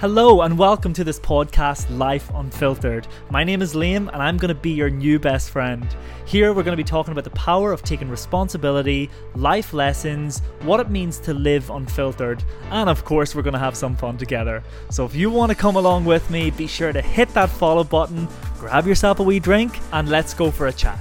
Hello 0.00 0.40
and 0.40 0.56
welcome 0.56 0.94
to 0.94 1.04
this 1.04 1.20
podcast, 1.20 1.94
Life 1.94 2.30
Unfiltered. 2.32 3.06
My 3.28 3.44
name 3.44 3.60
is 3.60 3.74
Liam 3.74 4.10
and 4.10 4.22
I'm 4.22 4.38
going 4.38 4.48
to 4.48 4.54
be 4.54 4.70
your 4.70 4.88
new 4.88 5.18
best 5.18 5.50
friend. 5.50 5.86
Here 6.24 6.54
we're 6.54 6.62
going 6.62 6.72
to 6.72 6.82
be 6.82 6.88
talking 6.88 7.12
about 7.12 7.24
the 7.24 7.30
power 7.38 7.70
of 7.70 7.82
taking 7.82 8.08
responsibility, 8.08 9.10
life 9.34 9.74
lessons, 9.74 10.38
what 10.62 10.80
it 10.80 10.88
means 10.88 11.18
to 11.18 11.34
live 11.34 11.68
unfiltered, 11.68 12.42
and 12.70 12.88
of 12.88 13.04
course 13.04 13.34
we're 13.34 13.42
going 13.42 13.52
to 13.52 13.58
have 13.58 13.76
some 13.76 13.94
fun 13.94 14.16
together. 14.16 14.64
So 14.88 15.04
if 15.04 15.14
you 15.14 15.28
want 15.28 15.50
to 15.50 15.54
come 15.54 15.76
along 15.76 16.06
with 16.06 16.30
me, 16.30 16.50
be 16.50 16.66
sure 16.66 16.94
to 16.94 17.02
hit 17.02 17.28
that 17.34 17.50
follow 17.50 17.84
button, 17.84 18.26
grab 18.58 18.86
yourself 18.86 19.20
a 19.20 19.22
wee 19.22 19.38
drink, 19.38 19.78
and 19.92 20.08
let's 20.08 20.32
go 20.32 20.50
for 20.50 20.68
a 20.68 20.72
chat. 20.72 20.98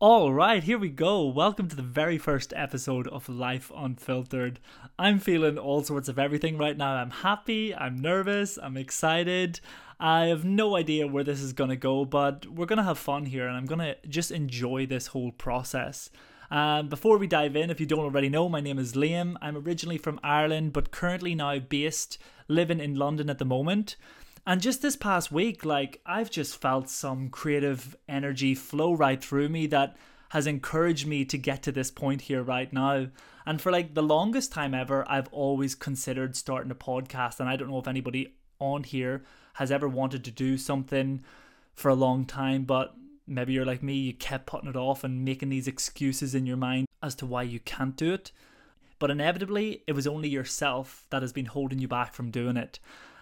All 0.00 0.32
right, 0.32 0.62
here 0.62 0.78
we 0.78 0.90
go. 0.90 1.26
Welcome 1.26 1.66
to 1.66 1.74
the 1.74 1.82
very 1.82 2.18
first 2.18 2.52
episode 2.54 3.08
of 3.08 3.28
Life 3.28 3.72
Unfiltered. 3.74 4.60
I'm 4.96 5.18
feeling 5.18 5.58
all 5.58 5.82
sorts 5.82 6.08
of 6.08 6.20
everything 6.20 6.56
right 6.56 6.76
now. 6.76 6.94
I'm 6.94 7.10
happy, 7.10 7.74
I'm 7.74 7.98
nervous, 7.98 8.60
I'm 8.62 8.76
excited. 8.76 9.58
I 9.98 10.26
have 10.26 10.44
no 10.44 10.76
idea 10.76 11.08
where 11.08 11.24
this 11.24 11.40
is 11.40 11.52
going 11.52 11.70
to 11.70 11.76
go, 11.76 12.04
but 12.04 12.46
we're 12.46 12.66
going 12.66 12.76
to 12.76 12.84
have 12.84 12.96
fun 12.96 13.26
here 13.26 13.48
and 13.48 13.56
I'm 13.56 13.66
going 13.66 13.80
to 13.80 13.96
just 14.08 14.30
enjoy 14.30 14.86
this 14.86 15.08
whole 15.08 15.32
process. 15.32 16.10
Um, 16.48 16.88
before 16.88 17.18
we 17.18 17.26
dive 17.26 17.56
in, 17.56 17.68
if 17.68 17.80
you 17.80 17.86
don't 17.86 17.98
already 17.98 18.28
know, 18.28 18.48
my 18.48 18.60
name 18.60 18.78
is 18.78 18.92
Liam. 18.92 19.34
I'm 19.42 19.56
originally 19.56 19.98
from 19.98 20.20
Ireland, 20.22 20.74
but 20.74 20.92
currently 20.92 21.34
now 21.34 21.58
based 21.58 22.18
living 22.46 22.78
in 22.78 22.94
London 22.94 23.28
at 23.28 23.38
the 23.38 23.44
moment. 23.44 23.96
And 24.48 24.62
just 24.62 24.80
this 24.80 24.96
past 24.96 25.30
week, 25.30 25.66
like 25.66 26.00
I've 26.06 26.30
just 26.30 26.58
felt 26.58 26.88
some 26.88 27.28
creative 27.28 27.94
energy 28.08 28.54
flow 28.54 28.94
right 28.94 29.22
through 29.22 29.50
me 29.50 29.66
that 29.66 29.94
has 30.30 30.46
encouraged 30.46 31.06
me 31.06 31.26
to 31.26 31.36
get 31.36 31.62
to 31.64 31.70
this 31.70 31.90
point 31.90 32.22
here 32.22 32.42
right 32.42 32.72
now. 32.72 33.08
And 33.44 33.60
for 33.60 33.70
like 33.70 33.92
the 33.92 34.02
longest 34.02 34.50
time 34.50 34.72
ever, 34.72 35.06
I've 35.06 35.28
always 35.32 35.74
considered 35.74 36.34
starting 36.34 36.70
a 36.70 36.74
podcast. 36.74 37.40
And 37.40 37.48
I 37.50 37.56
don't 37.56 37.68
know 37.68 37.78
if 37.78 37.86
anybody 37.86 38.36
on 38.58 38.84
here 38.84 39.22
has 39.56 39.70
ever 39.70 39.86
wanted 39.86 40.24
to 40.24 40.30
do 40.30 40.56
something 40.56 41.22
for 41.74 41.90
a 41.90 41.94
long 41.94 42.24
time, 42.24 42.64
but 42.64 42.94
maybe 43.26 43.52
you're 43.52 43.66
like 43.66 43.82
me, 43.82 43.96
you 43.96 44.14
kept 44.14 44.46
putting 44.46 44.70
it 44.70 44.76
off 44.76 45.04
and 45.04 45.26
making 45.26 45.50
these 45.50 45.68
excuses 45.68 46.34
in 46.34 46.46
your 46.46 46.56
mind 46.56 46.86
as 47.02 47.14
to 47.16 47.26
why 47.26 47.42
you 47.42 47.60
can't 47.60 47.96
do 47.96 48.14
it. 48.14 48.32
But 48.98 49.10
inevitably, 49.10 49.82
it 49.86 49.92
was 49.92 50.06
only 50.06 50.30
yourself 50.30 51.04
that 51.10 51.20
has 51.20 51.34
been 51.34 51.44
holding 51.44 51.80
you 51.80 51.86
back 51.86 52.14
from 52.14 52.30
doing 52.30 52.56
it. 52.56 52.78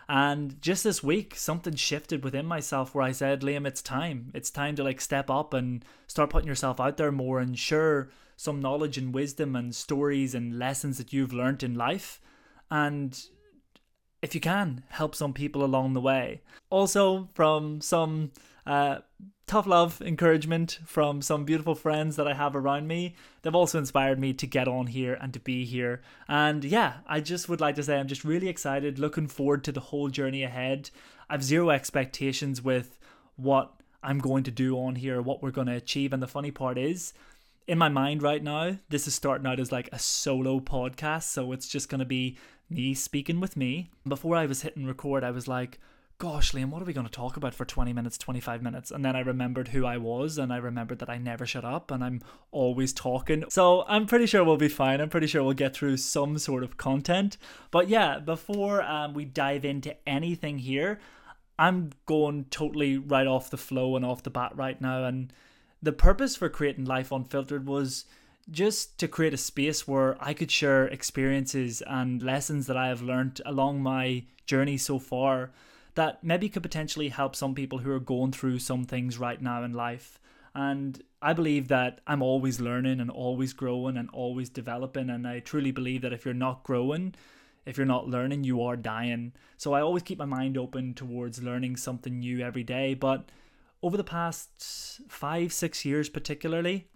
And 0.09 0.61
just 0.63 0.85
this 0.85 1.03
week, 1.03 1.35
something 1.35 1.75
shifted 1.75 2.23
within 2.23 2.47
myself 2.47 2.95
where 2.95 3.05
I 3.05 3.13
said, 3.13 3.41
Liam, 3.41 3.67
it's 3.67 3.83
time. 3.83 4.31
It's 4.35 4.51
time 4.51 4.77
to 4.77 4.85
like 4.85 5.01
step 5.01 5.31
up 5.31 5.53
and 5.53 5.85
start 6.07 6.31
putting 6.31 6.47
yourself 6.49 6.79
out 6.81 6.97
there 6.97 7.11
more 7.11 7.41
and 7.41 7.59
share 7.59 8.09
some 8.37 8.61
knowledge 8.61 8.99
and 8.99 9.15
wisdom 9.15 9.57
and 9.57 9.75
stories 9.75 10.35
and 10.35 10.59
lessons 10.59 10.99
that 10.99 11.13
you've 11.13 11.33
learned 11.33 11.63
in 11.63 11.75
life. 11.75 12.21
And 12.71 13.19
if 14.23 14.35
you 14.35 14.41
can, 14.41 14.85
help 14.91 15.15
some 15.15 15.33
people 15.33 15.65
along 15.65 15.95
the 15.95 16.01
way. 16.01 16.43
Also, 16.71 17.29
from 17.35 17.81
some 17.81 18.31
uh, 18.67 18.99
tough 19.47 19.67
love, 19.67 20.03
encouragement 20.03 20.81
from 20.85 21.23
some 21.23 21.45
beautiful 21.45 21.75
friends 21.75 22.17
that 22.17 22.27
I 22.27 22.35
have 22.35 22.57
around 22.57 22.89
me. 22.89 23.15
They've 23.43 23.55
also 23.55 23.79
inspired 23.79 24.19
me 24.19 24.33
to 24.35 24.47
get 24.47 24.67
on 24.67 24.89
here 24.89 25.15
and 25.15 25.33
to 25.33 25.41
be 25.41 25.65
here. 25.65 26.03
And 26.29 26.65
yeah, 26.65 26.95
I 27.07 27.21
just 27.21 27.49
would 27.49 27.61
like 27.61 27.77
to 27.77 27.83
say 27.83 27.99
I'm 27.99 28.09
just 28.09 28.25
really 28.25 28.49
excited, 28.49 28.99
looking 28.99 29.29
forward 29.29 29.63
to 29.65 29.73
the 29.73 29.81
whole 29.81 30.09
journey 30.09 30.43
ahead. 30.43 30.91
I've 31.31 31.45
zero 31.45 31.71
expectations 31.71 32.61
with 32.61 32.99
what 33.37 33.73
I'm 34.03 34.19
going 34.19 34.45
to 34.45 34.51
do 34.51 34.79
on 34.79 34.97
here, 34.97 35.23
what 35.23 35.43
we're 35.43 35.51
going 35.51 35.69
to 35.69 35.75
achieve. 35.75 36.13
And 36.13 36.23
the 36.23 36.27
funny 36.27 36.51
part 36.51 36.77
is, 36.77 37.13
in 37.69 37.79
my 37.79 37.89
mind 37.89 38.23
right 38.23 38.43
now, 38.43 38.79
this 38.89 39.07
is 39.07 39.15
starting 39.15 39.47
out 39.47 39.61
as 39.61 39.73
like 39.73 39.89
a 39.93 39.99
solo 39.99 40.59
podcast. 40.61 41.25
So 41.25 41.53
it's 41.53 41.69
just 41.69 41.89
going 41.89 42.01
to 42.01 42.05
be 42.05 42.37
me 42.69 42.95
speaking 42.95 43.41
with 43.41 43.57
me. 43.57 43.91
Before 44.07 44.37
I 44.37 44.47
was 44.47 44.63
hitting 44.63 44.87
record, 44.87 45.23
I 45.23 45.31
was 45.31 45.47
like, 45.47 45.79
gosh, 46.19 46.53
Liam, 46.53 46.71
what 46.71 46.81
are 46.81 46.87
we 46.87 46.95
going 46.95 47.07
to 47.07 47.13
talk 47.13 47.37
about 47.37 47.55
for 47.55 47.67
20 47.67 47.93
minutes, 47.93 48.17
25 48.17 48.63
minutes? 48.63 48.91
And 48.91 49.05
then 49.05 49.15
I 49.15 49.21
remembered 49.21 49.69
who 49.69 49.85
I 49.85 49.99
was 49.99 50.39
and 50.39 50.51
I 50.51 50.57
remembered 50.57 50.99
that 51.01 51.11
I 51.11 51.19
never 51.19 51.45
shut 51.45 51.65
up 51.65 51.91
and 51.91 52.03
I'm 52.03 52.23
always 52.51 52.93
talking. 52.95 53.45
So 53.51 53.85
I'm 53.87 54.07
pretty 54.07 54.25
sure 54.25 54.43
we'll 54.43 54.57
be 54.57 54.69
fine. 54.69 55.01
I'm 55.01 55.11
pretty 55.11 55.27
sure 55.27 55.43
we'll 55.43 55.53
get 55.53 55.75
through 55.75 55.99
some 55.99 56.39
sort 56.39 56.65
of 56.65 56.79
content. 56.79 57.37
But 57.71 57.89
yeah, 57.89 58.19
before 58.19 58.83
um, 58.83 59.13
we 59.13 59.27
dive 59.27 59.65
into 59.65 59.95
anything 60.09 60.59
here, 60.59 61.01
I'm 61.59 61.93
going 62.07 62.47
totally 62.51 62.97
right 62.97 63.27
off 63.27 63.51
the 63.51 63.59
flow 63.59 63.95
and 63.95 64.05
off 64.05 64.23
the 64.23 64.31
bat 64.31 64.53
right 64.57 64.81
now. 64.81 65.05
And 65.05 65.33
the 65.83 65.93
purpose 65.93 66.35
for 66.35 66.49
creating 66.49 66.87
Life 66.87 67.13
Unfiltered 67.13 67.67
was 67.67 68.07
just 68.51 68.99
to 69.01 69.09
create 69.09 69.35
a 69.35 69.39
space 69.39 69.87
where 69.87 70.17
I 70.19 70.33
could 70.33 70.51
share 70.51 70.87
experiences 70.87 71.83
and 71.87 72.23
lessons 72.23 72.69
that 72.69 72.77
I 72.77 72.89
have 72.89 73.03
learned 73.03 73.43
along 73.45 73.83
my 73.83 74.25
journey 74.47 74.79
so 74.79 74.99
far 74.99 75.51
that 75.97 76.23
maybe 76.23 76.49
could 76.49 76.63
potentially 76.63 77.09
help 77.09 77.35
some 77.35 77.55
people 77.55 77.79
who 77.79 77.91
are 77.91 78.01
going 78.01 78.31
through 78.31 78.59
some 78.61 78.85
things 78.85 79.19
right 79.19 79.41
now 79.41 79.65
in 79.65 79.73
life. 79.73 80.21
And 80.55 81.03
I 81.21 81.33
believe 81.33 81.69
that 81.69 82.01
I'm 82.07 82.23
always 82.23 82.61
learning 82.61 83.01
and 83.01 83.11
always 83.11 83.53
growing 83.53 83.97
and 83.97 84.09
always 84.11 84.49
developing. 84.49 85.11
And 85.11 85.27
I 85.27 85.41
truly 85.41 85.71
believe 85.71 86.03
that 86.03 86.13
if 86.13 86.25
you're 86.25 86.35
not 86.35 86.65
growing, 86.65 87.15
if 87.65 87.77
you're 87.77 87.87
not 87.87 88.09
learning, 88.09 88.45
you 88.45 88.63
are 88.63 88.77
dying. 88.77 89.33
So 89.57 89.73
I 89.73 89.81
always 89.81 90.03
keep 90.03 90.19
my 90.19 90.27
mind 90.27 90.57
open 90.57 90.95
towards 90.95 91.43
learning 91.43 91.77
something 91.77 92.21
new 92.21 92.41
every 92.41 92.63
day. 92.63 92.95
But 92.95 93.31
over 93.83 93.97
the 93.97 94.05
past 94.05 95.01
five, 95.09 95.53
six 95.53 95.85
years, 95.85 96.09
particularly, 96.09 96.89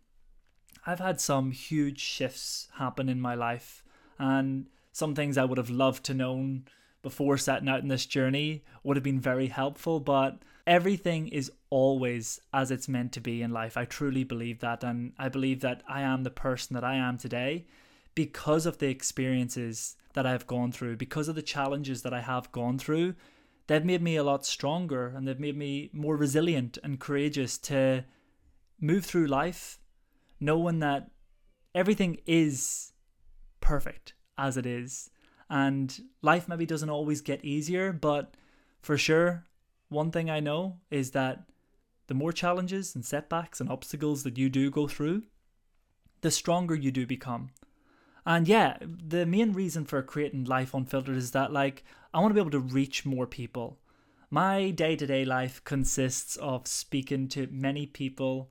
I've 0.86 1.00
had 1.00 1.20
some 1.20 1.50
huge 1.52 2.00
shifts 2.00 2.68
happen 2.76 3.08
in 3.08 3.20
my 3.20 3.34
life. 3.34 3.82
And 4.18 4.66
some 4.92 5.14
things 5.14 5.38
I 5.38 5.44
would 5.44 5.58
have 5.58 5.70
loved 5.70 6.04
to 6.04 6.14
know 6.14 6.60
before 7.02 7.38
setting 7.38 7.68
out 7.68 7.80
in 7.80 7.88
this 7.88 8.06
journey 8.06 8.62
would 8.82 8.96
have 8.96 9.04
been 9.04 9.20
very 9.20 9.48
helpful, 9.48 10.00
but 10.00 10.42
everything 10.66 11.28
is 11.28 11.50
always 11.70 12.40
as 12.52 12.70
it's 12.70 12.88
meant 12.88 13.12
to 13.12 13.20
be 13.20 13.42
in 13.42 13.50
life. 13.50 13.76
I 13.76 13.84
truly 13.84 14.24
believe 14.24 14.60
that. 14.60 14.84
And 14.84 15.12
I 15.18 15.28
believe 15.28 15.60
that 15.60 15.82
I 15.88 16.02
am 16.02 16.22
the 16.22 16.30
person 16.30 16.74
that 16.74 16.84
I 16.84 16.96
am 16.96 17.18
today 17.18 17.66
because 18.14 18.66
of 18.66 18.78
the 18.78 18.88
experiences 18.88 19.96
that 20.12 20.26
I've 20.26 20.46
gone 20.46 20.72
through, 20.72 20.96
because 20.96 21.28
of 21.28 21.36
the 21.36 21.42
challenges 21.42 22.02
that 22.02 22.12
I 22.12 22.20
have 22.20 22.52
gone 22.52 22.78
through. 22.78 23.14
They've 23.66 23.84
made 23.84 24.02
me 24.02 24.16
a 24.16 24.24
lot 24.24 24.44
stronger 24.44 25.06
and 25.08 25.26
they've 25.26 25.38
made 25.38 25.56
me 25.56 25.90
more 25.92 26.16
resilient 26.16 26.76
and 26.82 26.98
courageous 26.98 27.56
to 27.58 28.04
move 28.80 29.04
through 29.04 29.26
life 29.26 29.78
knowing 30.40 30.80
that 30.80 31.10
everything 31.74 32.18
is 32.26 32.92
perfect 33.60 34.14
as 34.36 34.56
it 34.56 34.66
is 34.66 35.10
and 35.50 36.00
life 36.22 36.48
maybe 36.48 36.64
doesn't 36.64 36.88
always 36.88 37.20
get 37.20 37.44
easier, 37.44 37.92
but 37.92 38.34
for 38.80 38.96
sure, 38.96 39.44
one 39.88 40.12
thing 40.12 40.30
I 40.30 40.40
know 40.40 40.78
is 40.90 41.10
that 41.10 41.42
the 42.06 42.14
more 42.14 42.32
challenges 42.32 42.94
and 42.94 43.04
setbacks 43.04 43.60
and 43.60 43.68
obstacles 43.68 44.22
that 44.22 44.38
you 44.38 44.48
do 44.48 44.70
go 44.70 44.86
through, 44.86 45.24
the 46.20 46.30
stronger 46.30 46.74
you 46.74 46.90
do 46.90 47.06
become. 47.06 47.50
And 48.24 48.46
yeah, 48.46 48.76
the 48.80 49.26
main 49.26 49.52
reason 49.52 49.84
for 49.84 50.02
creating 50.02 50.44
Life 50.44 50.72
Unfiltered 50.72 51.16
is 51.16 51.32
that, 51.32 51.52
like, 51.52 51.84
I 52.14 52.20
want 52.20 52.30
to 52.30 52.34
be 52.34 52.40
able 52.40 52.50
to 52.52 52.60
reach 52.60 53.04
more 53.04 53.26
people. 53.26 53.78
My 54.30 54.70
day 54.70 54.94
to 54.94 55.06
day 55.06 55.24
life 55.24 55.62
consists 55.64 56.36
of 56.36 56.68
speaking 56.68 57.26
to 57.28 57.48
many 57.50 57.86
people, 57.86 58.50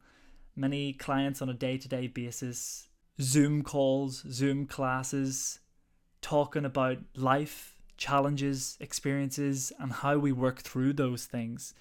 many 0.55 0.91
clients 0.91 1.41
on 1.41 1.49
a 1.49 1.53
day 1.53 1.77
to 1.77 1.87
day 1.87 2.07
basis, 2.07 2.89
Zoom 3.21 3.61
calls, 3.61 4.25
Zoom 4.29 4.65
classes, 4.65 5.59
talking 6.21 6.65
about 6.65 6.97
life, 7.15 7.75
challenges, 7.97 8.77
experiences, 8.79 9.71
and 9.79 9.91
how 9.91 10.17
we 10.17 10.31
work 10.31 10.59
through 10.61 10.93
those 10.93 11.25
things, 11.25 11.73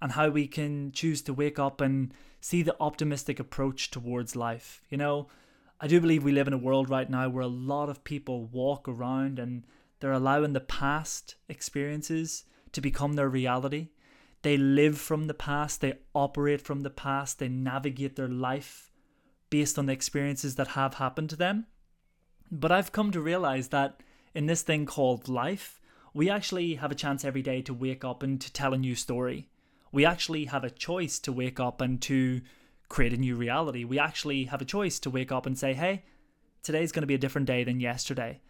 and 0.00 0.12
how 0.12 0.28
we 0.28 0.46
can 0.46 0.92
choose 0.92 1.22
to 1.22 1.34
wake 1.34 1.58
up 1.58 1.80
and 1.80 2.12
see 2.40 2.62
the 2.62 2.76
optimistic 2.80 3.40
approach 3.40 3.90
towards 3.90 4.36
life. 4.36 4.82
You 4.90 4.98
know, 4.98 5.28
I 5.80 5.86
do 5.86 6.00
believe 6.00 6.24
we 6.24 6.32
live 6.32 6.46
in 6.46 6.54
a 6.54 6.58
world 6.58 6.88
right 6.88 7.08
now 7.08 7.28
where 7.28 7.42
a 7.42 7.48
lot 7.48 7.88
of 7.88 8.04
people 8.04 8.46
walk 8.46 8.88
around 8.88 9.38
and 9.38 9.64
they're 10.00 10.12
allowing 10.12 10.52
the 10.52 10.60
past 10.60 11.36
experiences 11.48 12.44
to 12.72 12.80
become 12.80 13.14
their 13.14 13.28
reality. 13.28 13.88
They 14.42 14.56
live 14.56 14.98
from 14.98 15.26
the 15.26 15.34
past, 15.34 15.80
they 15.80 15.94
operate 16.14 16.60
from 16.60 16.82
the 16.82 16.90
past, 16.90 17.38
they 17.38 17.48
navigate 17.48 18.16
their 18.16 18.28
life 18.28 18.90
based 19.50 19.78
on 19.78 19.86
the 19.86 19.92
experiences 19.92 20.56
that 20.56 20.68
have 20.68 20.94
happened 20.94 21.30
to 21.30 21.36
them. 21.36 21.66
But 22.50 22.72
I've 22.72 22.92
come 22.92 23.10
to 23.12 23.20
realize 23.20 23.68
that 23.68 24.02
in 24.34 24.46
this 24.46 24.62
thing 24.62 24.86
called 24.86 25.28
life, 25.28 25.80
we 26.14 26.30
actually 26.30 26.76
have 26.76 26.90
a 26.90 26.96
chance 26.96 27.24
every 27.24 27.42
day 27.42 27.62
to 27.62 27.74
wake 27.74 28.04
up 28.04 28.22
and 28.22 28.40
to 28.40 28.52
tell 28.52 28.72
a 28.72 28.78
new 28.78 28.94
story. 28.94 29.48
We 29.92 30.04
actually 30.04 30.46
have 30.46 30.64
a 30.64 30.70
choice 30.70 31.18
to 31.20 31.32
wake 31.32 31.60
up 31.60 31.80
and 31.80 32.00
to 32.02 32.40
create 32.88 33.12
a 33.12 33.18
new 33.18 33.36
reality. 33.36 33.84
We 33.84 33.98
actually 33.98 34.44
have 34.44 34.62
a 34.62 34.66
choice 34.66 34.98
to 35.00 35.10
wake 35.10 35.32
up 35.32 35.46
and 35.46 35.58
say, 35.58 35.74
hey, 35.74 36.04
today's 36.62 36.92
going 36.92 37.02
to 37.02 37.06
be 37.06 37.14
a 37.14 37.18
different 37.18 37.46
day 37.46 37.64
than 37.64 37.80
yesterday. 37.80 38.40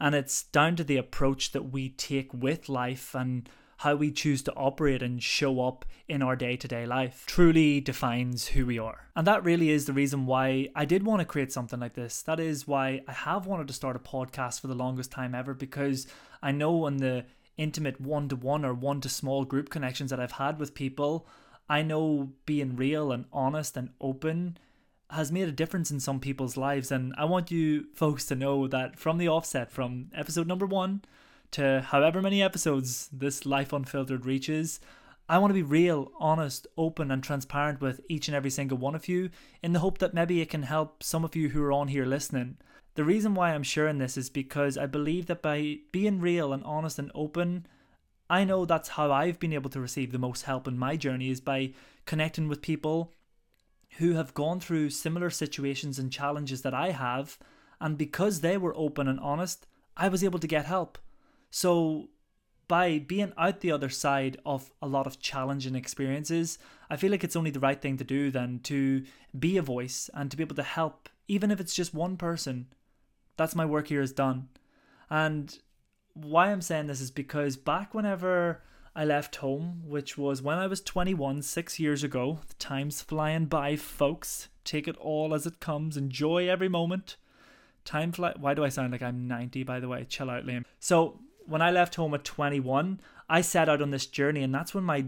And 0.00 0.14
it's 0.14 0.44
down 0.44 0.76
to 0.76 0.84
the 0.84 0.96
approach 0.96 1.52
that 1.52 1.70
we 1.72 1.90
take 1.90 2.32
with 2.32 2.68
life 2.68 3.14
and 3.14 3.48
how 3.82 3.96
we 3.96 4.12
choose 4.12 4.42
to 4.42 4.54
operate 4.54 5.02
and 5.02 5.20
show 5.20 5.60
up 5.60 5.84
in 6.06 6.22
our 6.22 6.36
day 6.36 6.56
to 6.56 6.68
day 6.68 6.86
life 6.86 7.24
truly 7.26 7.80
defines 7.80 8.46
who 8.46 8.64
we 8.64 8.78
are. 8.78 9.08
And 9.16 9.26
that 9.26 9.42
really 9.42 9.70
is 9.70 9.86
the 9.86 9.92
reason 9.92 10.24
why 10.24 10.68
I 10.76 10.84
did 10.84 11.04
want 11.04 11.18
to 11.18 11.24
create 11.24 11.52
something 11.52 11.80
like 11.80 11.94
this. 11.94 12.22
That 12.22 12.38
is 12.38 12.68
why 12.68 13.00
I 13.08 13.12
have 13.12 13.44
wanted 13.44 13.66
to 13.66 13.74
start 13.74 13.96
a 13.96 13.98
podcast 13.98 14.60
for 14.60 14.68
the 14.68 14.76
longest 14.76 15.10
time 15.10 15.34
ever 15.34 15.52
because 15.52 16.06
I 16.40 16.52
know 16.52 16.86
in 16.86 16.98
the 16.98 17.24
intimate 17.56 18.00
one 18.00 18.28
to 18.28 18.36
one 18.36 18.64
or 18.64 18.72
one 18.72 19.00
to 19.00 19.08
small 19.08 19.44
group 19.44 19.68
connections 19.68 20.10
that 20.10 20.20
I've 20.20 20.32
had 20.32 20.60
with 20.60 20.74
people, 20.74 21.26
I 21.68 21.82
know 21.82 22.34
being 22.46 22.76
real 22.76 23.10
and 23.10 23.24
honest 23.32 23.76
and 23.76 23.90
open 24.00 24.58
has 25.10 25.32
made 25.32 25.48
a 25.48 25.52
difference 25.52 25.90
in 25.90 25.98
some 25.98 26.20
people's 26.20 26.56
lives. 26.56 26.92
And 26.92 27.14
I 27.18 27.24
want 27.24 27.50
you 27.50 27.86
folks 27.94 28.26
to 28.26 28.36
know 28.36 28.68
that 28.68 28.96
from 28.96 29.18
the 29.18 29.28
offset, 29.28 29.72
from 29.72 30.06
episode 30.14 30.46
number 30.46 30.66
one 30.66 31.02
to 31.52 31.82
however 31.82 32.20
many 32.20 32.42
episodes 32.42 33.08
this 33.12 33.46
Life 33.46 33.72
Unfiltered 33.72 34.26
reaches, 34.26 34.80
I 35.28 35.38
want 35.38 35.50
to 35.50 35.54
be 35.54 35.62
real, 35.62 36.10
honest, 36.18 36.66
open, 36.76 37.10
and 37.10 37.22
transparent 37.22 37.80
with 37.80 38.00
each 38.08 38.28
and 38.28 38.34
every 38.34 38.50
single 38.50 38.78
one 38.78 38.94
of 38.94 39.08
you 39.08 39.30
in 39.62 39.72
the 39.72 39.78
hope 39.78 39.98
that 39.98 40.14
maybe 40.14 40.40
it 40.40 40.50
can 40.50 40.64
help 40.64 41.02
some 41.02 41.24
of 41.24 41.36
you 41.36 41.50
who 41.50 41.62
are 41.62 41.72
on 41.72 41.88
here 41.88 42.04
listening. 42.04 42.58
The 42.94 43.04
reason 43.04 43.34
why 43.34 43.52
I'm 43.52 43.62
sharing 43.62 43.98
this 43.98 44.16
is 44.16 44.28
because 44.28 44.76
I 44.76 44.86
believe 44.86 45.26
that 45.26 45.40
by 45.40 45.78
being 45.92 46.20
real 46.20 46.52
and 46.52 46.64
honest 46.64 46.98
and 46.98 47.10
open, 47.14 47.66
I 48.28 48.44
know 48.44 48.64
that's 48.64 48.90
how 48.90 49.12
I've 49.12 49.38
been 49.38 49.52
able 49.52 49.70
to 49.70 49.80
receive 49.80 50.12
the 50.12 50.18
most 50.18 50.42
help 50.42 50.66
in 50.66 50.78
my 50.78 50.96
journey 50.96 51.30
is 51.30 51.40
by 51.40 51.72
connecting 52.04 52.48
with 52.48 52.60
people 52.60 53.12
who 53.98 54.14
have 54.14 54.34
gone 54.34 54.58
through 54.58 54.90
similar 54.90 55.30
situations 55.30 55.98
and 55.98 56.10
challenges 56.10 56.62
that 56.62 56.74
I 56.74 56.90
have. 56.90 57.38
And 57.80 57.96
because 57.96 58.40
they 58.40 58.56
were 58.56 58.74
open 58.76 59.06
and 59.06 59.20
honest, 59.20 59.66
I 59.96 60.08
was 60.08 60.24
able 60.24 60.38
to 60.38 60.46
get 60.46 60.64
help. 60.64 60.98
So, 61.52 62.08
by 62.66 62.98
being 62.98 63.34
out 63.36 63.60
the 63.60 63.70
other 63.70 63.90
side 63.90 64.38
of 64.46 64.72
a 64.80 64.86
lot 64.86 65.06
of 65.06 65.20
challenging 65.20 65.74
experiences, 65.74 66.58
I 66.88 66.96
feel 66.96 67.10
like 67.10 67.22
it's 67.22 67.36
only 67.36 67.50
the 67.50 67.60
right 67.60 67.80
thing 67.80 67.98
to 67.98 68.04
do 68.04 68.30
than 68.30 68.60
to 68.60 69.04
be 69.38 69.58
a 69.58 69.62
voice 69.62 70.08
and 70.14 70.30
to 70.30 70.36
be 70.36 70.42
able 70.42 70.56
to 70.56 70.62
help, 70.62 71.10
even 71.28 71.50
if 71.50 71.60
it's 71.60 71.74
just 71.74 71.92
one 71.92 72.16
person. 72.16 72.68
That's 73.36 73.54
my 73.54 73.66
work 73.66 73.88
here 73.88 74.00
is 74.00 74.12
done. 74.12 74.48
And 75.10 75.56
why 76.14 76.50
I'm 76.50 76.62
saying 76.62 76.86
this 76.86 77.02
is 77.02 77.10
because 77.10 77.58
back 77.58 77.92
whenever 77.92 78.62
I 78.96 79.04
left 79.04 79.36
home, 79.36 79.82
which 79.84 80.16
was 80.16 80.40
when 80.40 80.56
I 80.56 80.66
was 80.66 80.80
21, 80.80 81.42
six 81.42 81.78
years 81.78 82.02
ago, 82.02 82.40
the 82.48 82.54
time's 82.54 83.02
flying 83.02 83.44
by, 83.44 83.76
folks. 83.76 84.48
Take 84.64 84.88
it 84.88 84.96
all 84.96 85.34
as 85.34 85.46
it 85.46 85.60
comes, 85.60 85.98
enjoy 85.98 86.48
every 86.48 86.68
moment. 86.70 87.16
Time 87.84 88.12
fly. 88.12 88.32
Why 88.38 88.54
do 88.54 88.64
I 88.64 88.70
sound 88.70 88.92
like 88.92 89.02
I'm 89.02 89.28
90, 89.28 89.64
by 89.64 89.80
the 89.80 89.88
way? 89.88 90.06
Chill 90.08 90.30
out, 90.30 90.46
Liam. 90.46 90.64
So, 90.78 91.20
when 91.46 91.62
I 91.62 91.70
left 91.70 91.94
home 91.96 92.14
at 92.14 92.24
21, 92.24 93.00
I 93.28 93.40
set 93.40 93.68
out 93.68 93.82
on 93.82 93.90
this 93.90 94.06
journey, 94.06 94.42
and 94.42 94.54
that's 94.54 94.74
when 94.74 94.84
my 94.84 95.06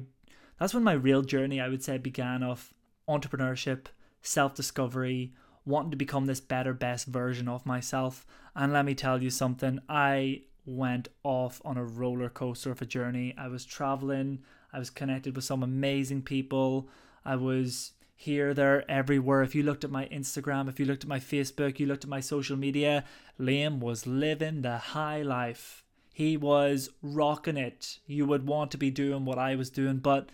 that's 0.58 0.72
when 0.72 0.84
my 0.84 0.92
real 0.92 1.22
journey, 1.22 1.60
I 1.60 1.68
would 1.68 1.82
say, 1.82 1.98
began 1.98 2.42
of 2.42 2.72
entrepreneurship, 3.08 3.86
self 4.22 4.54
discovery, 4.54 5.32
wanting 5.66 5.90
to 5.90 5.96
become 5.96 6.26
this 6.26 6.40
better, 6.40 6.72
best 6.72 7.06
version 7.06 7.48
of 7.48 7.66
myself. 7.66 8.26
And 8.54 8.72
let 8.72 8.84
me 8.84 8.94
tell 8.94 9.22
you 9.22 9.30
something, 9.30 9.80
I 9.88 10.42
went 10.64 11.08
off 11.22 11.60
on 11.64 11.76
a 11.76 11.84
roller 11.84 12.28
coaster 12.28 12.70
of 12.70 12.80
a 12.80 12.86
journey. 12.86 13.34
I 13.36 13.48
was 13.48 13.64
traveling, 13.64 14.40
I 14.72 14.78
was 14.78 14.90
connected 14.90 15.36
with 15.36 15.44
some 15.44 15.62
amazing 15.62 16.22
people. 16.22 16.88
I 17.24 17.36
was 17.36 17.92
here, 18.16 18.54
there, 18.54 18.88
everywhere. 18.90 19.42
If 19.42 19.54
you 19.54 19.62
looked 19.62 19.84
at 19.84 19.90
my 19.90 20.06
Instagram, 20.06 20.68
if 20.68 20.78
you 20.78 20.86
looked 20.86 21.04
at 21.04 21.08
my 21.08 21.20
Facebook, 21.20 21.78
you 21.78 21.86
looked 21.86 22.04
at 22.04 22.10
my 22.10 22.20
social 22.20 22.56
media, 22.56 23.04
Liam 23.38 23.80
was 23.80 24.06
living 24.06 24.62
the 24.62 24.78
high 24.78 25.22
life. 25.22 25.83
He 26.14 26.36
was 26.36 26.90
rocking 27.02 27.56
it. 27.56 27.98
You 28.06 28.24
would 28.24 28.46
want 28.46 28.70
to 28.70 28.78
be 28.78 28.92
doing 28.92 29.24
what 29.24 29.36
I 29.36 29.56
was 29.56 29.68
doing, 29.68 29.98
but 29.98 30.28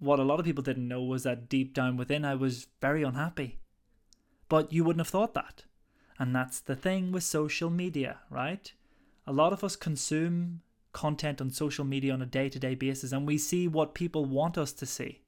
what 0.00 0.18
a 0.18 0.24
lot 0.24 0.40
of 0.40 0.44
people 0.44 0.64
didn't 0.64 0.88
know 0.88 1.00
was 1.04 1.22
that 1.22 1.48
deep 1.48 1.72
down 1.72 1.96
within, 1.96 2.24
I 2.24 2.34
was 2.34 2.66
very 2.80 3.04
unhappy. 3.04 3.60
But 4.48 4.72
you 4.72 4.82
wouldn't 4.82 5.06
have 5.06 5.12
thought 5.12 5.34
that. 5.34 5.62
And 6.18 6.34
that's 6.34 6.58
the 6.58 6.74
thing 6.74 7.12
with 7.12 7.22
social 7.22 7.70
media, 7.70 8.18
right? 8.28 8.72
A 9.24 9.32
lot 9.32 9.52
of 9.52 9.62
us 9.62 9.76
consume 9.76 10.62
content 10.92 11.40
on 11.40 11.50
social 11.50 11.84
media 11.84 12.12
on 12.12 12.20
a 12.20 12.26
day 12.26 12.48
to 12.48 12.58
day 12.58 12.74
basis 12.74 13.12
and 13.12 13.24
we 13.24 13.38
see 13.38 13.68
what 13.68 13.94
people 13.94 14.24
want 14.24 14.58
us 14.58 14.72
to 14.72 14.84
see. 14.84 15.21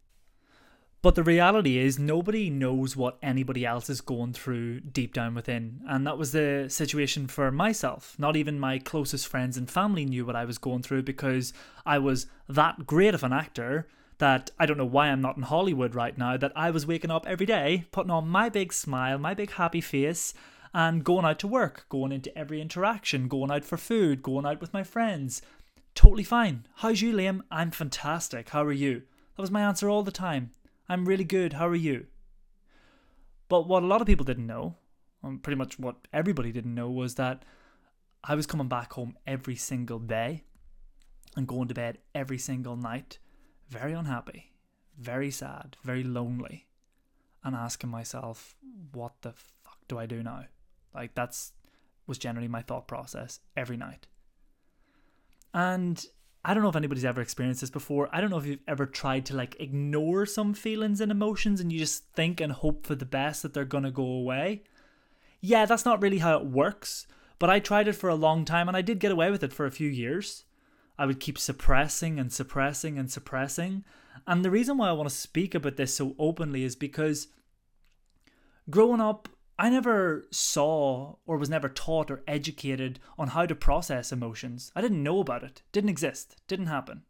But 1.04 1.16
the 1.16 1.22
reality 1.22 1.76
is, 1.76 1.98
nobody 1.98 2.48
knows 2.48 2.96
what 2.96 3.18
anybody 3.22 3.66
else 3.66 3.90
is 3.90 4.00
going 4.00 4.32
through 4.32 4.80
deep 4.80 5.12
down 5.12 5.34
within. 5.34 5.82
And 5.86 6.06
that 6.06 6.16
was 6.16 6.32
the 6.32 6.64
situation 6.70 7.26
for 7.26 7.52
myself. 7.52 8.16
Not 8.18 8.36
even 8.36 8.58
my 8.58 8.78
closest 8.78 9.28
friends 9.28 9.58
and 9.58 9.70
family 9.70 10.06
knew 10.06 10.24
what 10.24 10.34
I 10.34 10.46
was 10.46 10.56
going 10.56 10.82
through 10.82 11.02
because 11.02 11.52
I 11.84 11.98
was 11.98 12.26
that 12.48 12.86
great 12.86 13.12
of 13.12 13.22
an 13.22 13.34
actor 13.34 13.86
that 14.16 14.50
I 14.58 14.64
don't 14.64 14.78
know 14.78 14.86
why 14.86 15.08
I'm 15.08 15.20
not 15.20 15.36
in 15.36 15.42
Hollywood 15.42 15.94
right 15.94 16.16
now, 16.16 16.38
that 16.38 16.52
I 16.56 16.70
was 16.70 16.86
waking 16.86 17.10
up 17.10 17.26
every 17.26 17.44
day, 17.44 17.84
putting 17.92 18.10
on 18.10 18.26
my 18.26 18.48
big 18.48 18.72
smile, 18.72 19.18
my 19.18 19.34
big 19.34 19.50
happy 19.50 19.82
face, 19.82 20.32
and 20.72 21.04
going 21.04 21.26
out 21.26 21.38
to 21.40 21.46
work, 21.46 21.84
going 21.90 22.12
into 22.12 22.34
every 22.34 22.62
interaction, 22.62 23.28
going 23.28 23.50
out 23.50 23.66
for 23.66 23.76
food, 23.76 24.22
going 24.22 24.46
out 24.46 24.62
with 24.62 24.72
my 24.72 24.82
friends. 24.82 25.42
Totally 25.94 26.24
fine. 26.24 26.64
How's 26.76 27.02
you, 27.02 27.12
Liam? 27.12 27.42
I'm 27.50 27.72
fantastic. 27.72 28.48
How 28.48 28.64
are 28.64 28.72
you? 28.72 29.02
That 29.36 29.42
was 29.42 29.50
my 29.50 29.60
answer 29.60 29.90
all 29.90 30.02
the 30.02 30.10
time. 30.10 30.52
I'm 30.88 31.06
really 31.06 31.24
good. 31.24 31.54
How 31.54 31.68
are 31.68 31.74
you? 31.74 32.06
But 33.48 33.66
what 33.66 33.82
a 33.82 33.86
lot 33.86 34.00
of 34.00 34.06
people 34.06 34.24
didn't 34.24 34.46
know, 34.46 34.76
and 35.22 35.42
pretty 35.42 35.56
much 35.56 35.78
what 35.78 35.96
everybody 36.12 36.52
didn't 36.52 36.74
know, 36.74 36.90
was 36.90 37.14
that 37.16 37.44
I 38.22 38.34
was 38.34 38.46
coming 38.46 38.68
back 38.68 38.92
home 38.92 39.16
every 39.26 39.56
single 39.56 39.98
day 39.98 40.44
and 41.36 41.48
going 41.48 41.68
to 41.68 41.74
bed 41.74 41.98
every 42.14 42.38
single 42.38 42.76
night, 42.76 43.18
very 43.68 43.92
unhappy, 43.92 44.52
very 44.98 45.30
sad, 45.30 45.76
very 45.82 46.04
lonely, 46.04 46.66
and 47.42 47.54
asking 47.54 47.90
myself, 47.90 48.56
what 48.92 49.12
the 49.22 49.32
fuck 49.32 49.78
do 49.88 49.98
I 49.98 50.06
do 50.06 50.22
now? 50.22 50.44
Like, 50.94 51.14
that's 51.14 51.52
was 52.06 52.18
generally 52.18 52.48
my 52.48 52.62
thought 52.62 52.86
process 52.86 53.40
every 53.56 53.76
night. 53.76 54.06
And 55.52 56.04
I 56.44 56.52
don't 56.52 56.62
know 56.62 56.68
if 56.68 56.76
anybody's 56.76 57.06
ever 57.06 57.22
experienced 57.22 57.62
this 57.62 57.70
before. 57.70 58.08
I 58.12 58.20
don't 58.20 58.28
know 58.28 58.38
if 58.38 58.44
you've 58.44 58.58
ever 58.68 58.84
tried 58.84 59.24
to 59.26 59.36
like 59.36 59.56
ignore 59.58 60.26
some 60.26 60.52
feelings 60.52 61.00
and 61.00 61.10
emotions 61.10 61.60
and 61.60 61.72
you 61.72 61.78
just 61.78 62.04
think 62.12 62.40
and 62.40 62.52
hope 62.52 62.86
for 62.86 62.94
the 62.94 63.06
best 63.06 63.42
that 63.42 63.54
they're 63.54 63.64
going 63.64 63.84
to 63.84 63.90
go 63.90 64.04
away. 64.04 64.62
Yeah, 65.40 65.64
that's 65.64 65.86
not 65.86 66.02
really 66.02 66.18
how 66.18 66.36
it 66.36 66.46
works, 66.46 67.06
but 67.38 67.48
I 67.48 67.60
tried 67.60 67.88
it 67.88 67.94
for 67.94 68.10
a 68.10 68.14
long 68.14 68.44
time 68.44 68.68
and 68.68 68.76
I 68.76 68.82
did 68.82 68.98
get 68.98 69.12
away 69.12 69.30
with 69.30 69.42
it 69.42 69.54
for 69.54 69.64
a 69.64 69.70
few 69.70 69.88
years. 69.88 70.44
I 70.98 71.06
would 71.06 71.18
keep 71.18 71.38
suppressing 71.38 72.20
and 72.20 72.32
suppressing 72.32 72.98
and 72.98 73.10
suppressing. 73.10 73.84
And 74.26 74.44
the 74.44 74.50
reason 74.50 74.76
why 74.76 74.88
I 74.88 74.92
want 74.92 75.08
to 75.08 75.14
speak 75.14 75.54
about 75.54 75.76
this 75.76 75.94
so 75.94 76.14
openly 76.18 76.62
is 76.62 76.76
because 76.76 77.28
growing 78.68 79.00
up, 79.00 79.28
I 79.56 79.70
never 79.70 80.26
saw 80.30 81.14
or 81.26 81.36
was 81.36 81.48
never 81.48 81.68
taught 81.68 82.10
or 82.10 82.22
educated 82.26 82.98
on 83.16 83.28
how 83.28 83.46
to 83.46 83.54
process 83.54 84.10
emotions. 84.10 84.72
I 84.74 84.80
didn't 84.80 85.02
know 85.02 85.20
about 85.20 85.44
it. 85.44 85.62
Didn't 85.70 85.90
exist. 85.90 86.36
Didn't 86.48 86.66
happen. 86.66 87.02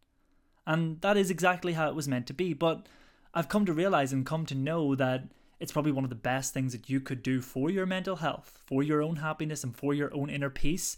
And 0.67 1.01
that 1.01 1.17
is 1.17 1.31
exactly 1.31 1.73
how 1.73 1.89
it 1.89 1.95
was 1.95 2.09
meant 2.09 2.27
to 2.27 2.35
be. 2.35 2.53
But 2.53 2.87
I've 3.33 3.49
come 3.49 3.65
to 3.67 3.73
realize 3.73 4.13
and 4.13 4.27
come 4.27 4.45
to 4.47 4.55
know 4.55 4.95
that 4.95 5.25
it's 5.59 5.73
probably 5.73 5.93
one 5.93 6.05
of 6.05 6.11
the 6.11 6.17
best 6.17 6.53
things 6.53 6.73
that 6.73 6.91
you 6.91 7.01
could 7.01 7.23
do 7.23 7.41
for 7.41 7.71
your 7.71 7.87
mental 7.87 8.17
health, 8.17 8.63
for 8.67 8.83
your 8.83 9.03
own 9.03 9.17
happiness, 9.17 9.65
and 9.65 9.75
for 9.75 9.95
your 9.95 10.15
own 10.15 10.29
inner 10.29 10.51
peace. 10.51 10.97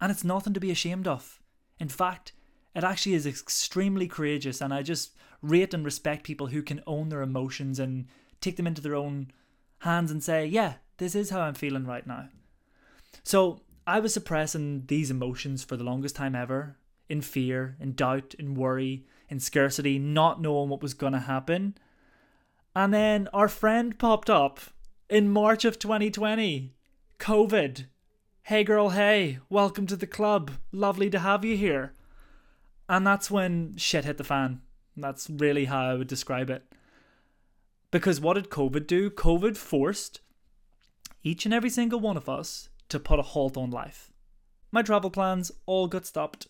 And 0.00 0.10
it's 0.10 0.24
nothing 0.24 0.54
to 0.54 0.60
be 0.60 0.70
ashamed 0.72 1.06
of. 1.06 1.40
In 1.78 1.88
fact, 1.88 2.32
it 2.74 2.82
actually 2.82 3.14
is 3.14 3.26
extremely 3.26 4.08
courageous. 4.08 4.60
And 4.60 4.74
I 4.74 4.82
just 4.82 5.14
rate 5.42 5.74
and 5.74 5.84
respect 5.84 6.24
people 6.24 6.48
who 6.48 6.62
can 6.62 6.82
own 6.86 7.08
their 7.08 7.22
emotions 7.22 7.78
and 7.78 8.06
take 8.40 8.56
them 8.56 8.66
into 8.66 8.82
their 8.82 8.96
own 8.96 9.30
hands 9.80 10.10
and 10.10 10.22
say, 10.22 10.44
yeah, 10.44 10.74
this 10.98 11.14
is 11.14 11.30
how 11.30 11.40
I'm 11.40 11.54
feeling 11.54 11.86
right 11.86 12.06
now. 12.06 12.28
So 13.24 13.62
I 13.86 14.00
was 14.00 14.12
suppressing 14.12 14.84
these 14.86 15.10
emotions 15.10 15.64
for 15.64 15.76
the 15.76 15.84
longest 15.84 16.16
time 16.16 16.34
ever 16.34 16.76
in 17.08 17.22
fear, 17.22 17.76
in 17.80 17.94
doubt, 17.94 18.34
in 18.38 18.54
worry, 18.54 19.06
in 19.30 19.40
scarcity, 19.40 19.98
not 19.98 20.42
knowing 20.42 20.68
what 20.68 20.82
was 20.82 20.94
going 20.94 21.14
to 21.14 21.20
happen. 21.20 21.76
And 22.76 22.92
then 22.92 23.28
our 23.32 23.48
friend 23.48 23.98
popped 23.98 24.28
up 24.28 24.60
in 25.08 25.30
March 25.30 25.64
of 25.64 25.78
2020 25.78 26.74
COVID. 27.18 27.86
Hey 28.42 28.64
girl, 28.64 28.90
hey, 28.90 29.38
welcome 29.48 29.86
to 29.86 29.96
the 29.96 30.06
club. 30.06 30.50
Lovely 30.72 31.10
to 31.10 31.18
have 31.18 31.44
you 31.44 31.56
here. 31.56 31.92
And 32.88 33.06
that's 33.06 33.30
when 33.30 33.76
shit 33.76 34.04
hit 34.04 34.18
the 34.18 34.24
fan. 34.24 34.62
That's 34.96 35.30
really 35.30 35.66
how 35.66 35.86
I 35.86 35.94
would 35.94 36.08
describe 36.08 36.50
it. 36.50 36.64
Because 37.90 38.20
what 38.20 38.34
did 38.34 38.50
COVID 38.50 38.86
do? 38.86 39.10
COVID 39.10 39.56
forced 39.56 40.20
each 41.22 41.44
and 41.44 41.54
every 41.54 41.70
single 41.70 42.00
one 42.00 42.16
of 42.16 42.28
us 42.28 42.68
to 42.88 43.00
put 43.00 43.18
a 43.18 43.22
halt 43.22 43.56
on 43.56 43.70
life. 43.70 44.12
My 44.70 44.82
travel 44.82 45.10
plans 45.10 45.50
all 45.66 45.88
got 45.88 46.06
stopped. 46.06 46.48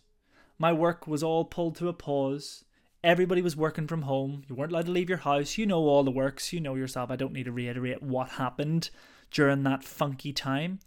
My 0.58 0.72
work 0.72 1.06
was 1.06 1.22
all 1.22 1.44
pulled 1.44 1.76
to 1.76 1.88
a 1.88 1.92
pause. 1.92 2.64
Everybody 3.04 3.42
was 3.42 3.56
working 3.56 3.86
from 3.86 4.02
home. 4.02 4.42
You 4.48 4.56
weren't 4.56 4.72
allowed 4.72 4.86
to 4.86 4.92
leave 4.92 5.08
your 5.08 5.18
house. 5.18 5.56
You 5.56 5.66
know 5.66 5.80
all 5.80 6.02
the 6.02 6.10
works. 6.10 6.52
You 6.52 6.60
know 6.60 6.74
yourself. 6.74 7.10
I 7.10 7.16
don't 7.16 7.32
need 7.32 7.44
to 7.44 7.52
reiterate 7.52 8.02
what 8.02 8.30
happened 8.30 8.90
during 9.30 9.62
that 9.62 9.84
funky 9.84 10.32
time. 10.32 10.80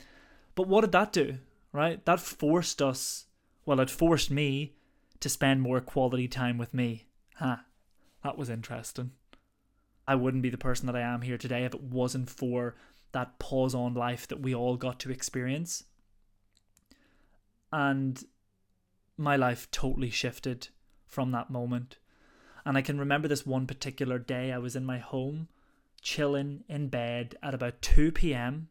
But 0.56 0.68
what 0.68 0.82
did 0.82 0.92
that 0.92 1.14
do? 1.14 1.38
Right? 1.72 2.04
That 2.06 2.20
forced 2.20 2.82
us, 2.82 3.28
well, 3.66 3.80
it 3.80 3.90
forced 3.90 4.30
me 4.30 4.74
to 5.22 5.30
spend 5.30 5.62
more 5.62 5.80
quality 5.80 6.28
time 6.28 6.58
with 6.58 6.74
me. 6.74 7.06
Huh. 7.36 7.58
That 8.24 8.38
was 8.38 8.50
interesting. 8.50 9.12
I 10.08 10.16
wouldn't 10.16 10.44
be 10.44 10.50
the 10.50 10.58
person 10.58 10.88
that 10.88 10.96
I 10.96 11.02
am 11.02 11.22
here 11.22 11.38
today 11.38 11.64
if 11.64 11.74
it 11.74 11.82
wasn't 11.82 12.30
for 12.30 12.76
that 13.12 13.39
pause 13.39 13.75
on 13.75 13.94
life 13.94 14.27
that 14.27 14.41
we 14.41 14.56
all 14.56 14.77
got 14.77 15.00
to 15.01 15.12
experience. 15.12 15.84
And 17.72 18.24
my 19.18 19.36
life 19.36 19.70
totally 19.72 20.10
shifted 20.10 20.70
from 21.08 21.32
that 21.32 21.50
moment. 21.50 21.98
And 22.65 22.77
I 22.77 22.82
can 22.82 23.00
remember 23.00 23.27
this 23.27 23.46
one 23.46 23.68
particular 23.68 24.20
day 24.20 24.51
I 24.51 24.58
was 24.58 24.75
in 24.75 24.86
my 24.86 25.00
home, 25.00 25.48
chilling 26.01 26.63
in 26.68 26.89
bed 26.89 27.36
at 27.41 27.53
about 27.53 27.82
2 27.82 28.12
pm 28.12 28.70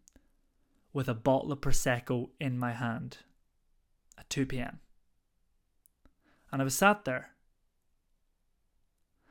with 0.92 1.08
a 1.08 1.14
bottle 1.14 1.52
of 1.52 1.60
Prosecco 1.60 2.30
in 2.40 2.58
my 2.58 2.72
hand 2.72 3.18
at 4.18 4.28
2 4.30 4.46
pm. 4.46 4.80
And 6.52 6.60
I 6.60 6.64
was 6.64 6.74
sat 6.74 7.04
there. 7.04 7.30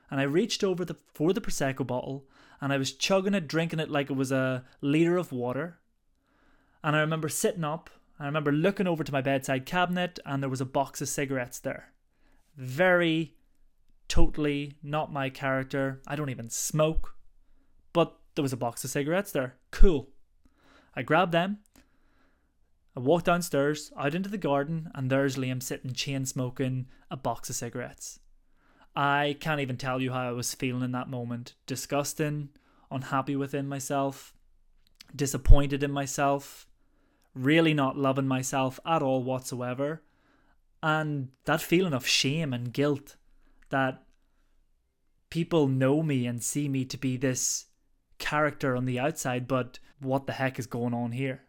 And 0.10 0.20
I 0.20 0.24
reached 0.24 0.64
over 0.64 0.84
the, 0.86 0.96
for 1.14 1.34
the 1.34 1.42
Prosecco 1.42 1.86
bottle 1.86 2.26
and 2.62 2.74
I 2.74 2.78
was 2.78 2.92
chugging 2.92 3.34
it, 3.34 3.48
drinking 3.48 3.80
it 3.80 3.90
like 3.90 4.10
it 4.10 4.16
was 4.16 4.32
a 4.32 4.64
litre 4.82 5.18
of 5.18 5.32
water. 5.32 5.80
And 6.84 6.96
I 6.96 7.00
remember 7.00 7.30
sitting 7.30 7.64
up, 7.64 7.90
I 8.20 8.26
remember 8.26 8.52
looking 8.52 8.88
over 8.88 9.04
to 9.04 9.12
my 9.12 9.22
bedside 9.22 9.66
cabinet, 9.66 10.20
and 10.26 10.42
there 10.42 10.50
was 10.50 10.62
a 10.62 10.66
box 10.66 11.02
of 11.02 11.10
cigarettes 11.10 11.60
there. 11.60 11.94
Very, 12.58 13.36
totally 14.08 14.76
not 14.84 15.14
my 15.14 15.30
character. 15.30 16.02
I 16.06 16.16
don't 16.16 16.30
even 16.30 16.50
smoke. 16.50 17.16
But 17.94 18.18
there 18.36 18.44
was 18.44 18.54
a 18.54 18.58
box 18.58 18.84
of 18.84 18.90
cigarettes 18.90 19.32
there. 19.32 19.56
Cool. 19.72 20.10
I 20.96 21.02
grabbed 21.02 21.32
them. 21.32 21.60
I 22.96 23.00
walked 23.00 23.26
downstairs, 23.26 23.92
out 23.98 24.16
into 24.16 24.30
the 24.30 24.38
garden, 24.38 24.92
and 24.94 25.10
there's 25.10 25.38
Liam 25.38 25.64
sitting 25.64 25.94
chain 25.94 26.26
smoking 26.26 26.88
a 27.10 27.16
box 27.16 27.50
of 27.50 27.56
cigarettes. 27.56 28.20
I 28.96 29.38
can't 29.40 29.62
even 29.62 29.78
tell 29.78 30.02
you 30.02 30.12
how 30.12 30.28
I 30.28 30.32
was 30.32 30.54
feeling 30.54 30.84
in 30.84 30.92
that 30.92 31.10
moment. 31.10 31.54
Disgusting, 31.66 32.50
unhappy 32.92 33.36
within 33.36 33.68
myself, 33.68 34.34
disappointed 35.16 35.84
in 35.84 35.92
myself, 35.92 36.68
really 37.34 37.74
not 37.74 37.98
loving 37.98 38.28
myself 38.28 38.80
at 38.86 39.02
all 39.02 39.24
whatsoever. 39.24 40.02
And 40.82 41.30
that 41.46 41.62
feeling 41.62 41.94
of 41.94 42.08
shame 42.08 42.54
and 42.54 42.74
guilt 42.74 43.16
that 43.70 44.04
people 45.30 45.68
know 45.68 46.02
me 46.02 46.26
and 46.26 46.44
see 46.44 46.68
me 46.68 46.86
to 46.86 46.98
be 46.98 47.18
this 47.18 47.66
character 48.18 48.76
on 48.76 48.86
the 48.86 49.00
outside, 49.00 49.48
but 49.48 49.80
what 50.00 50.26
the 50.26 50.34
heck 50.34 50.60
is 50.60 50.68
going 50.68 50.94
on 50.94 51.12
here? 51.12 51.44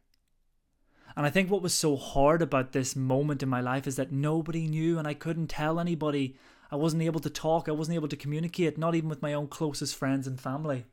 And 1.17 1.27
I 1.27 1.31
think 1.31 1.51
what 1.51 1.63
was 1.63 1.75
so 1.75 1.97
hard 1.97 2.41
about 2.43 2.73
this 2.73 2.95
moment 2.95 3.43
in 3.43 3.49
my 3.49 3.61
life 3.61 3.87
is 3.87 3.97
that 3.97 4.13
nobody 4.13 4.67
knew 4.67 4.99
and 4.99 5.09
I 5.09 5.15
couldn't 5.15 5.49
tell 5.49 5.81
anybody. 5.81 6.37
I 6.71 6.77
wasn't 6.77 7.03
able 7.03 7.21
to 7.21 7.31
talk, 7.31 7.69
I 7.69 7.73
wasn't 7.73 7.97
able 7.97 8.09
to 8.09 8.17
communicate, 8.17 8.79
not 8.79 8.95
even 8.95 9.09
with 9.09 9.23
my 9.23 9.33
own 9.33 9.49
closest 9.49 9.97
friends 9.97 10.27
and 10.27 10.41
family. 10.41 10.87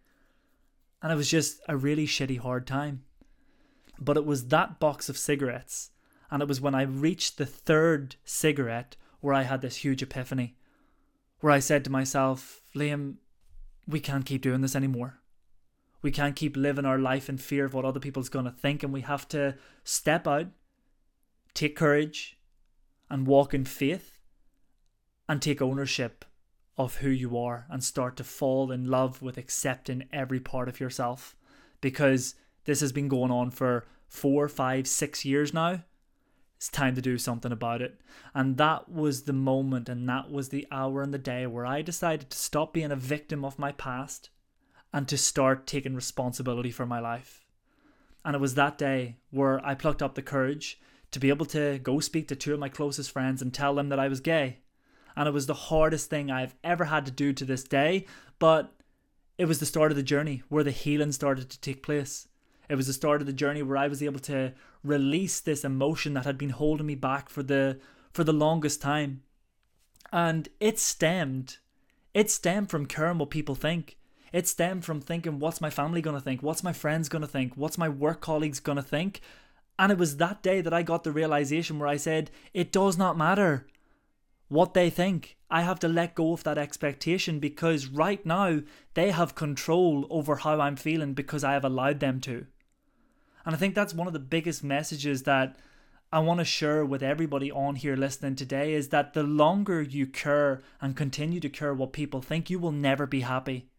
And 1.01 1.11
it 1.11 1.15
was 1.15 1.29
just 1.29 1.61
a 1.69 1.77
really 1.77 2.07
shitty 2.07 2.39
hard 2.39 2.65
time. 2.65 3.03
But 3.99 4.17
it 4.17 4.25
was 4.25 4.47
that 4.47 4.79
box 4.79 5.07
of 5.09 5.17
cigarettes, 5.17 5.91
and 6.31 6.41
it 6.41 6.47
was 6.47 6.59
when 6.59 6.73
I 6.73 6.83
reached 6.83 7.37
the 7.37 7.45
third 7.45 8.15
cigarette 8.25 8.95
where 9.21 9.33
I 9.33 9.43
had 9.43 9.61
this 9.61 9.77
huge 9.77 10.01
epiphany. 10.01 10.55
Where 11.39 11.53
I 11.53 11.59
said 11.59 11.83
to 11.83 11.91
myself, 11.91 12.61
Liam, 12.75 13.15
we 13.87 13.99
can't 13.99 14.25
keep 14.25 14.41
doing 14.41 14.61
this 14.61 14.75
anymore. 14.75 15.19
We 16.01 16.11
can't 16.11 16.35
keep 16.35 16.57
living 16.57 16.85
our 16.85 16.99
life 16.99 17.29
in 17.29 17.37
fear 17.37 17.65
of 17.65 17.73
what 17.73 17.85
other 17.85 17.99
people's 17.99 18.29
going 18.29 18.45
to 18.45 18.51
think, 18.51 18.81
and 18.81 18.91
we 18.91 19.01
have 19.01 19.27
to 19.29 19.55
step 19.83 20.27
out, 20.27 20.47
take 21.53 21.75
courage, 21.75 22.37
and 23.09 23.27
walk 23.27 23.53
in 23.53 23.65
faith 23.65 24.16
and 25.27 25.41
take 25.41 25.61
ownership 25.61 26.25
of 26.77 26.97
who 26.97 27.09
you 27.09 27.37
are 27.37 27.65
and 27.69 27.83
start 27.83 28.15
to 28.17 28.23
fall 28.23 28.71
in 28.71 28.85
love 28.85 29.21
with 29.21 29.37
accepting 29.37 30.07
every 30.13 30.39
part 30.39 30.69
of 30.69 30.79
yourself 30.79 31.35
because 31.81 32.35
this 32.65 32.81
has 32.81 32.91
been 32.91 33.07
going 33.07 33.31
on 33.31 33.49
for 33.49 33.85
four, 34.07 34.47
five, 34.47 34.87
six 34.87 35.25
years 35.25 35.53
now. 35.53 35.83
It's 36.55 36.69
time 36.69 36.95
to 36.95 37.01
do 37.01 37.17
something 37.17 37.51
about 37.51 37.81
it. 37.81 37.99
And 38.33 38.57
that 38.57 38.89
was 38.89 39.23
the 39.23 39.33
moment 39.33 39.89
and 39.89 40.07
that 40.09 40.31
was 40.31 40.49
the 40.49 40.67
hour 40.71 41.01
and 41.01 41.13
the 41.13 41.19
day 41.19 41.45
where 41.45 41.65
I 41.65 41.81
decided 41.81 42.29
to 42.29 42.37
stop 42.37 42.73
being 42.73 42.91
a 42.91 42.95
victim 42.95 43.43
of 43.43 43.59
my 43.59 43.71
past 43.71 44.29
and 44.93 45.07
to 45.07 45.17
start 45.17 45.67
taking 45.67 45.95
responsibility 45.95 46.71
for 46.71 46.85
my 46.85 46.99
life. 46.99 47.45
And 48.23 48.35
it 48.35 48.39
was 48.39 48.55
that 48.55 48.77
day 48.77 49.17
where 49.31 49.65
I 49.65 49.75
plucked 49.75 50.01
up 50.01 50.15
the 50.15 50.21
courage 50.21 50.79
to 51.11 51.19
be 51.19 51.29
able 51.29 51.45
to 51.47 51.79
go 51.79 51.99
speak 51.99 52.27
to 52.27 52.35
two 52.35 52.53
of 52.53 52.59
my 52.59 52.69
closest 52.69 53.11
friends 53.11 53.41
and 53.41 53.53
tell 53.53 53.75
them 53.75 53.89
that 53.89 53.99
I 53.99 54.07
was 54.07 54.19
gay 54.19 54.57
and 55.17 55.27
it 55.27 55.33
was 55.33 55.47
the 55.47 55.53
hardest 55.55 56.11
thing 56.11 56.29
I've 56.29 56.55
ever 56.63 56.85
had 56.85 57.05
to 57.07 57.11
do 57.11 57.33
to 57.33 57.43
this 57.43 57.63
day. 57.63 58.05
But 58.37 58.71
it 59.39 59.45
was 59.45 59.59
the 59.59 59.65
start 59.65 59.91
of 59.91 59.97
the 59.97 60.03
journey 60.03 60.43
where 60.47 60.63
the 60.63 60.71
healing 60.71 61.11
started 61.11 61.49
to 61.49 61.59
take 61.59 61.81
place. 61.81 62.27
It 62.69 62.75
was 62.75 62.85
the 62.85 62.93
start 62.93 63.19
of 63.21 63.27
the 63.27 63.33
journey 63.33 63.63
where 63.63 63.77
I 63.77 63.87
was 63.87 64.03
able 64.03 64.19
to 64.21 64.53
release 64.83 65.39
this 65.39 65.65
emotion 65.65 66.13
that 66.13 66.25
had 66.25 66.37
been 66.37 66.51
holding 66.51 66.85
me 66.85 66.93
back 66.93 67.29
for 67.29 67.41
the 67.41 67.79
for 68.13 68.23
the 68.23 68.31
longest 68.31 68.79
time. 68.79 69.23
And 70.13 70.47
it 70.59 70.77
stemmed 70.77 71.57
it 72.13 72.29
stemmed 72.29 72.69
from 72.69 72.85
caring 72.85 73.17
what 73.17 73.31
people 73.31 73.55
think. 73.55 73.97
It 74.31 74.47
stemmed 74.47 74.85
from 74.85 75.01
thinking 75.01 75.39
what's 75.39 75.61
my 75.61 75.71
family 75.71 76.01
gonna 76.01 76.21
think, 76.21 76.43
what's 76.43 76.63
my 76.63 76.73
friends 76.73 77.09
gonna 77.09 77.27
think, 77.27 77.53
what's 77.55 77.77
my 77.77 77.89
work 77.89 78.21
colleagues 78.21 78.59
gonna 78.59 78.83
think. 78.83 79.21
And 79.79 79.91
it 79.91 79.97
was 79.97 80.17
that 80.17 80.43
day 80.43 80.61
that 80.61 80.73
I 80.73 80.83
got 80.83 81.03
the 81.03 81.11
realization 81.11 81.79
where 81.79 81.87
I 81.87 81.97
said, 81.97 82.29
it 82.53 82.71
does 82.71 82.97
not 82.99 83.17
matter 83.17 83.65
what 84.47 84.73
they 84.73 84.89
think. 84.89 85.37
I 85.49 85.61
have 85.61 85.79
to 85.79 85.87
let 85.87 86.15
go 86.15 86.33
of 86.33 86.43
that 86.43 86.57
expectation 86.57 87.39
because 87.39 87.87
right 87.87 88.25
now 88.25 88.61
they 88.93 89.11
have 89.11 89.35
control 89.35 90.05
over 90.09 90.37
how 90.37 90.59
I'm 90.59 90.75
feeling 90.75 91.13
because 91.13 91.43
I 91.43 91.53
have 91.53 91.65
allowed 91.65 91.99
them 91.99 92.19
to. 92.21 92.47
And 93.45 93.55
I 93.55 93.57
think 93.57 93.75
that's 93.75 93.93
one 93.93 94.07
of 94.07 94.13
the 94.13 94.19
biggest 94.19 94.63
messages 94.63 95.23
that 95.23 95.57
I 96.11 96.19
want 96.19 96.39
to 96.39 96.45
share 96.45 96.85
with 96.85 97.03
everybody 97.03 97.51
on 97.51 97.75
here 97.75 97.95
listening 97.95 98.35
today 98.35 98.73
is 98.73 98.89
that 98.89 99.13
the 99.13 99.23
longer 99.23 99.81
you 99.81 100.07
care 100.07 100.61
and 100.81 100.95
continue 100.95 101.39
to 101.41 101.49
care 101.49 101.73
what 101.73 101.91
people 101.91 102.21
think, 102.21 102.49
you 102.49 102.59
will 102.59 102.71
never 102.71 103.05
be 103.05 103.21
happy. 103.21 103.69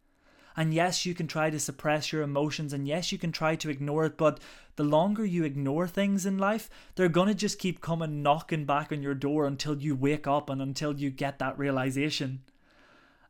And 0.55 0.75
yes, 0.75 1.07
you 1.07 1.15
can 1.15 1.27
try 1.27 1.51
to 1.51 1.61
suppress 1.61 2.13
your 2.13 2.23
emotions, 2.23 2.73
and 2.73 2.87
yes, 2.87 3.13
you 3.13 3.19
can 3.19 3.31
try 3.31 3.57
to 3.57 3.71
ignore 3.71 4.07
it, 4.07 4.19
but 4.19 4.41
the 4.79 4.85
longer 4.85 5.25
you 5.25 5.43
ignore 5.43 5.89
things 5.89 6.25
in 6.25 6.39
life, 6.39 6.71
they're 6.95 7.09
gonna 7.09 7.35
just 7.35 7.59
keep 7.59 7.81
coming 7.81 8.23
knocking 8.23 8.65
back 8.65 8.93
on 8.93 9.03
your 9.03 9.13
door 9.13 9.45
until 9.45 9.77
you 9.77 9.97
wake 9.97 10.29
up 10.29 10.49
and 10.49 10.63
until 10.63 10.97
you 10.97 11.11
get 11.11 11.41
that 11.41 11.59
realization. 11.59 12.45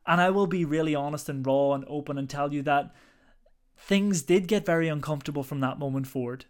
And 0.05 0.21
I 0.21 0.29
will 0.29 0.45
be 0.45 0.63
really 0.63 0.93
honest 0.93 1.27
and 1.27 1.43
raw 1.43 1.73
and 1.73 1.83
open 1.87 2.19
and 2.19 2.29
tell 2.29 2.53
you 2.53 2.61
that 2.61 2.93
things 3.75 4.21
did 4.21 4.47
get 4.47 4.63
very 4.63 4.87
uncomfortable 4.87 5.41
from 5.41 5.59
that 5.61 5.79
moment 5.79 6.05
forward. 6.05 6.45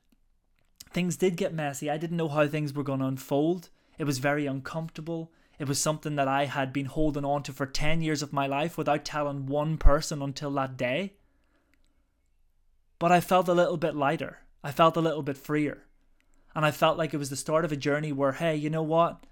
Things 0.91 1.15
did 1.15 1.38
get 1.38 1.53
messy. 1.53 1.89
I 1.89 1.98
didn't 1.98 2.18
know 2.18 2.27
how 2.27 2.46
things 2.46 2.74
were 2.74 2.84
going 2.84 3.00
to 3.00 3.06
unfold. 3.06 3.70
It 3.98 4.03
was 4.03 4.18
very 4.18 4.48
uncomfortable. 4.48 5.32
It 5.60 5.70
was 5.70 5.79
something 5.79 6.18
that 6.18 6.27
I 6.27 6.44
had 6.44 6.74
been 6.74 6.88
holding 6.88 7.24
on 7.24 7.44
to 7.44 7.53
for 7.53 7.65
10 7.65 8.01
years 8.01 8.22
of 8.22 8.34
my 8.34 8.48
life 8.48 8.77
without 8.77 9.06
telling 9.06 9.46
one 9.46 9.77
person 9.77 10.22
until 10.22 10.51
that 10.51 10.75
day. 10.75 11.13
But 12.98 13.13
I 13.13 13.22
felt 13.22 13.48
a 13.48 13.53
little 13.53 13.77
bit 13.77 13.96
lighter. 13.96 14.39
I 14.63 14.72
felt 14.72 14.98
a 14.98 15.01
little 15.01 15.24
bit 15.24 15.38
freer. 15.38 15.84
And 16.56 16.66
I 16.66 16.72
felt 16.72 16.98
like 16.98 17.13
it 17.13 17.18
was 17.18 17.30
the 17.30 17.36
start 17.36 17.63
of 17.66 17.72
a 17.72 17.78
journey 17.78 18.12
where, 18.12 18.34
hey, 18.34 18.56
you 18.56 18.70
know 18.70 18.84
what? 18.84 19.24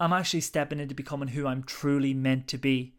I'm 0.00 0.12
actually 0.12 0.40
stepping 0.40 0.80
into 0.80 0.94
becoming 0.94 1.28
who 1.28 1.46
I'm 1.46 1.62
truly 1.62 2.14
meant 2.14 2.48
to 2.48 2.58
be. 2.58 2.94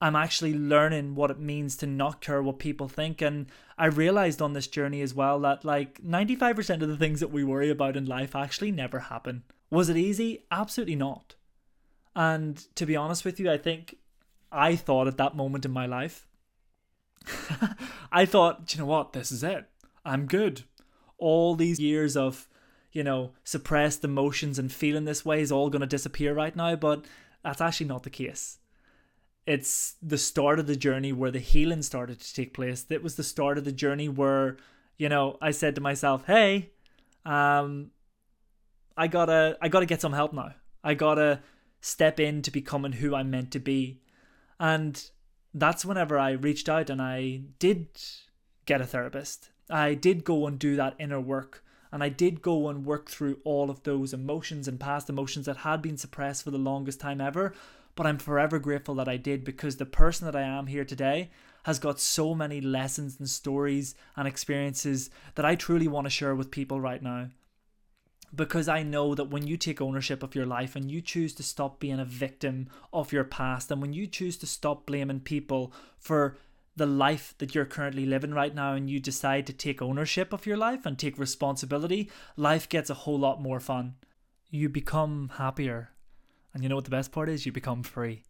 I'm 0.00 0.16
actually 0.16 0.54
learning 0.54 1.14
what 1.14 1.30
it 1.30 1.38
means 1.38 1.76
to 1.76 1.86
not 1.86 2.20
care 2.20 2.42
what 2.42 2.58
people 2.58 2.88
think. 2.88 3.22
And 3.22 3.46
I 3.78 3.86
realized 3.86 4.42
on 4.42 4.52
this 4.52 4.66
journey 4.66 5.00
as 5.00 5.14
well 5.14 5.38
that 5.40 5.64
like 5.64 6.02
95% 6.02 6.82
of 6.82 6.88
the 6.88 6.96
things 6.96 7.20
that 7.20 7.30
we 7.30 7.44
worry 7.44 7.70
about 7.70 7.96
in 7.96 8.06
life 8.06 8.34
actually 8.34 8.72
never 8.72 8.98
happen. 8.98 9.44
Was 9.70 9.88
it 9.88 9.96
easy? 9.96 10.44
Absolutely 10.50 10.96
not. 10.96 11.36
And 12.14 12.56
to 12.74 12.84
be 12.84 12.96
honest 12.96 13.24
with 13.24 13.38
you, 13.38 13.50
I 13.50 13.58
think 13.58 13.96
I 14.50 14.76
thought 14.76 15.06
at 15.06 15.16
that 15.18 15.36
moment 15.36 15.64
in 15.64 15.70
my 15.70 15.86
life, 15.86 16.26
I 18.12 18.26
thought, 18.26 18.74
you 18.74 18.80
know 18.80 18.86
what, 18.86 19.12
this 19.12 19.30
is 19.30 19.42
it. 19.44 19.66
I'm 20.04 20.26
good. 20.26 20.62
All 21.18 21.54
these 21.54 21.78
years 21.78 22.16
of, 22.16 22.48
you 22.92 23.04
know, 23.04 23.32
suppressed 23.44 24.04
emotions 24.04 24.58
and 24.58 24.72
feeling 24.72 25.04
this 25.04 25.24
way 25.24 25.40
is 25.40 25.52
all 25.52 25.70
going 25.70 25.80
to 25.80 25.86
disappear 25.86 26.34
right 26.34 26.54
now, 26.54 26.76
but 26.76 27.04
that's 27.42 27.60
actually 27.60 27.86
not 27.86 28.02
the 28.02 28.10
case. 28.10 28.58
It's 29.46 29.96
the 30.02 30.18
start 30.18 30.58
of 30.58 30.66
the 30.66 30.76
journey 30.76 31.12
where 31.12 31.30
the 31.30 31.40
healing 31.40 31.82
started 31.82 32.20
to 32.20 32.34
take 32.34 32.54
place. 32.54 32.86
It 32.88 33.02
was 33.02 33.16
the 33.16 33.24
start 33.24 33.58
of 33.58 33.64
the 33.64 33.72
journey 33.72 34.08
where, 34.08 34.56
you 34.98 35.08
know, 35.08 35.38
I 35.40 35.50
said 35.50 35.74
to 35.74 35.80
myself, 35.80 36.24
hey, 36.26 36.70
um, 37.24 37.90
I 38.96 39.06
gotta 39.08 39.56
I 39.60 39.68
gotta 39.68 39.86
get 39.86 40.00
some 40.00 40.12
help 40.12 40.32
now. 40.32 40.54
I 40.84 40.94
gotta 40.94 41.40
step 41.80 42.20
in 42.20 42.42
to 42.42 42.50
becoming 42.50 42.92
who 42.92 43.14
I'm 43.14 43.30
meant 43.30 43.50
to 43.52 43.58
be. 43.58 44.00
And 44.60 45.02
that's 45.54 45.84
whenever 45.84 46.18
I 46.18 46.32
reached 46.32 46.68
out 46.68 46.90
and 46.90 47.02
I 47.02 47.42
did 47.58 47.88
get 48.64 48.80
a 48.80 48.86
therapist. 48.86 49.50
I 49.72 49.94
did 49.94 50.24
go 50.24 50.46
and 50.46 50.58
do 50.58 50.76
that 50.76 50.94
inner 50.98 51.20
work 51.20 51.62
And 51.92 52.02
I 52.02 52.08
did 52.08 52.40
go 52.40 52.68
and 52.68 52.86
work 52.86 53.10
through 53.10 53.38
all 53.44 53.70
of 53.70 53.82
those 53.82 54.14
emotions 54.14 54.66
and 54.66 54.80
past 54.80 55.10
emotions 55.10 55.44
that 55.44 55.58
had 55.58 55.82
been 55.82 55.98
suppressed 55.98 56.42
for 56.42 56.50
the 56.50 56.58
longest 56.58 56.98
time 56.98 57.20
ever. 57.20 57.52
But 57.94 58.06
I'm 58.06 58.18
forever 58.18 58.58
grateful 58.58 58.94
that 58.94 59.08
I 59.08 59.18
did 59.18 59.44
because 59.44 59.76
the 59.76 59.84
person 59.84 60.24
that 60.24 60.34
I 60.34 60.40
am 60.40 60.66
here 60.66 60.86
today 60.86 61.30
has 61.64 61.78
got 61.78 62.00
so 62.00 62.34
many 62.34 62.62
lessons 62.62 63.16
and 63.18 63.28
stories 63.28 63.94
and 64.16 64.26
experiences 64.26 65.10
that 65.34 65.44
I 65.44 65.54
truly 65.54 65.86
want 65.86 66.06
to 66.06 66.10
share 66.10 66.34
with 66.34 66.50
people 66.50 66.80
right 66.80 67.02
now. 67.02 67.28
Because 68.34 68.66
I 68.66 68.82
know 68.82 69.14
that 69.14 69.28
when 69.28 69.46
you 69.46 69.58
take 69.58 69.82
ownership 69.82 70.22
of 70.22 70.34
your 70.34 70.46
life 70.46 70.74
and 70.74 70.90
you 70.90 71.02
choose 71.02 71.34
to 71.34 71.42
stop 71.42 71.78
being 71.78 72.00
a 72.00 72.04
victim 72.06 72.70
of 72.90 73.12
your 73.12 73.24
past, 73.24 73.70
and 73.70 73.82
when 73.82 73.92
you 73.92 74.06
choose 74.06 74.38
to 74.38 74.46
stop 74.46 74.86
blaming 74.86 75.20
people 75.20 75.74
for 75.98 76.38
the 76.76 76.86
life 76.86 77.34
that 77.38 77.54
you're 77.54 77.64
currently 77.64 78.06
living 78.06 78.32
right 78.32 78.54
now 78.54 78.72
and 78.74 78.88
you 78.88 78.98
decide 78.98 79.46
to 79.46 79.52
take 79.52 79.82
ownership 79.82 80.32
of 80.32 80.46
your 80.46 80.56
life 80.56 80.86
and 80.86 80.98
take 80.98 81.18
responsibility, 81.18 82.10
life 82.36 82.68
gets 82.68 82.88
a 82.88 82.94
whole 82.94 83.18
lot 83.18 83.42
more 83.42 83.60
fun. 83.60 83.94
You 84.50 84.68
become 84.68 85.32
happier. 85.36 85.90
And 86.54 86.62
you 86.62 86.68
know 86.68 86.76
what 86.76 86.84
the 86.84 86.90
best 86.90 87.12
part 87.12 87.28
is? 87.28 87.44
You 87.44 87.52
become 87.52 87.82
free. 87.82 88.24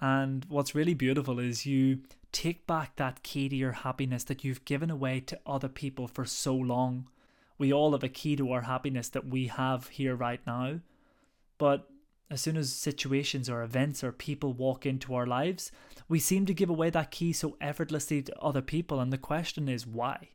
And 0.00 0.44
what's 0.48 0.74
really 0.74 0.94
beautiful 0.94 1.38
is 1.38 1.66
you 1.66 2.00
take 2.32 2.66
back 2.66 2.96
that 2.96 3.22
key 3.22 3.48
to 3.48 3.56
your 3.56 3.72
happiness 3.72 4.24
that 4.24 4.44
you've 4.44 4.64
given 4.64 4.90
away 4.90 5.20
to 5.20 5.38
other 5.46 5.68
people 5.68 6.08
for 6.08 6.24
so 6.24 6.54
long. 6.54 7.08
We 7.56 7.72
all 7.72 7.92
have 7.92 8.02
a 8.02 8.08
key 8.08 8.36
to 8.36 8.52
our 8.52 8.62
happiness 8.62 9.08
that 9.10 9.26
we 9.26 9.46
have 9.46 9.88
here 9.88 10.16
right 10.16 10.40
now. 10.46 10.80
But 11.56 11.88
as 12.30 12.40
soon 12.40 12.56
as 12.56 12.72
situations 12.72 13.48
or 13.50 13.62
events 13.62 14.02
or 14.02 14.12
people 14.12 14.52
walk 14.52 14.86
into 14.86 15.14
our 15.14 15.26
lives, 15.26 15.70
we 16.08 16.18
seem 16.18 16.46
to 16.46 16.54
give 16.54 16.70
away 16.70 16.90
that 16.90 17.10
key 17.10 17.32
so 17.32 17.56
effortlessly 17.60 18.22
to 18.22 18.38
other 18.40 18.62
people. 18.62 19.00
And 19.00 19.12
the 19.12 19.18
question 19.18 19.68
is 19.68 19.86
why? 19.86 20.30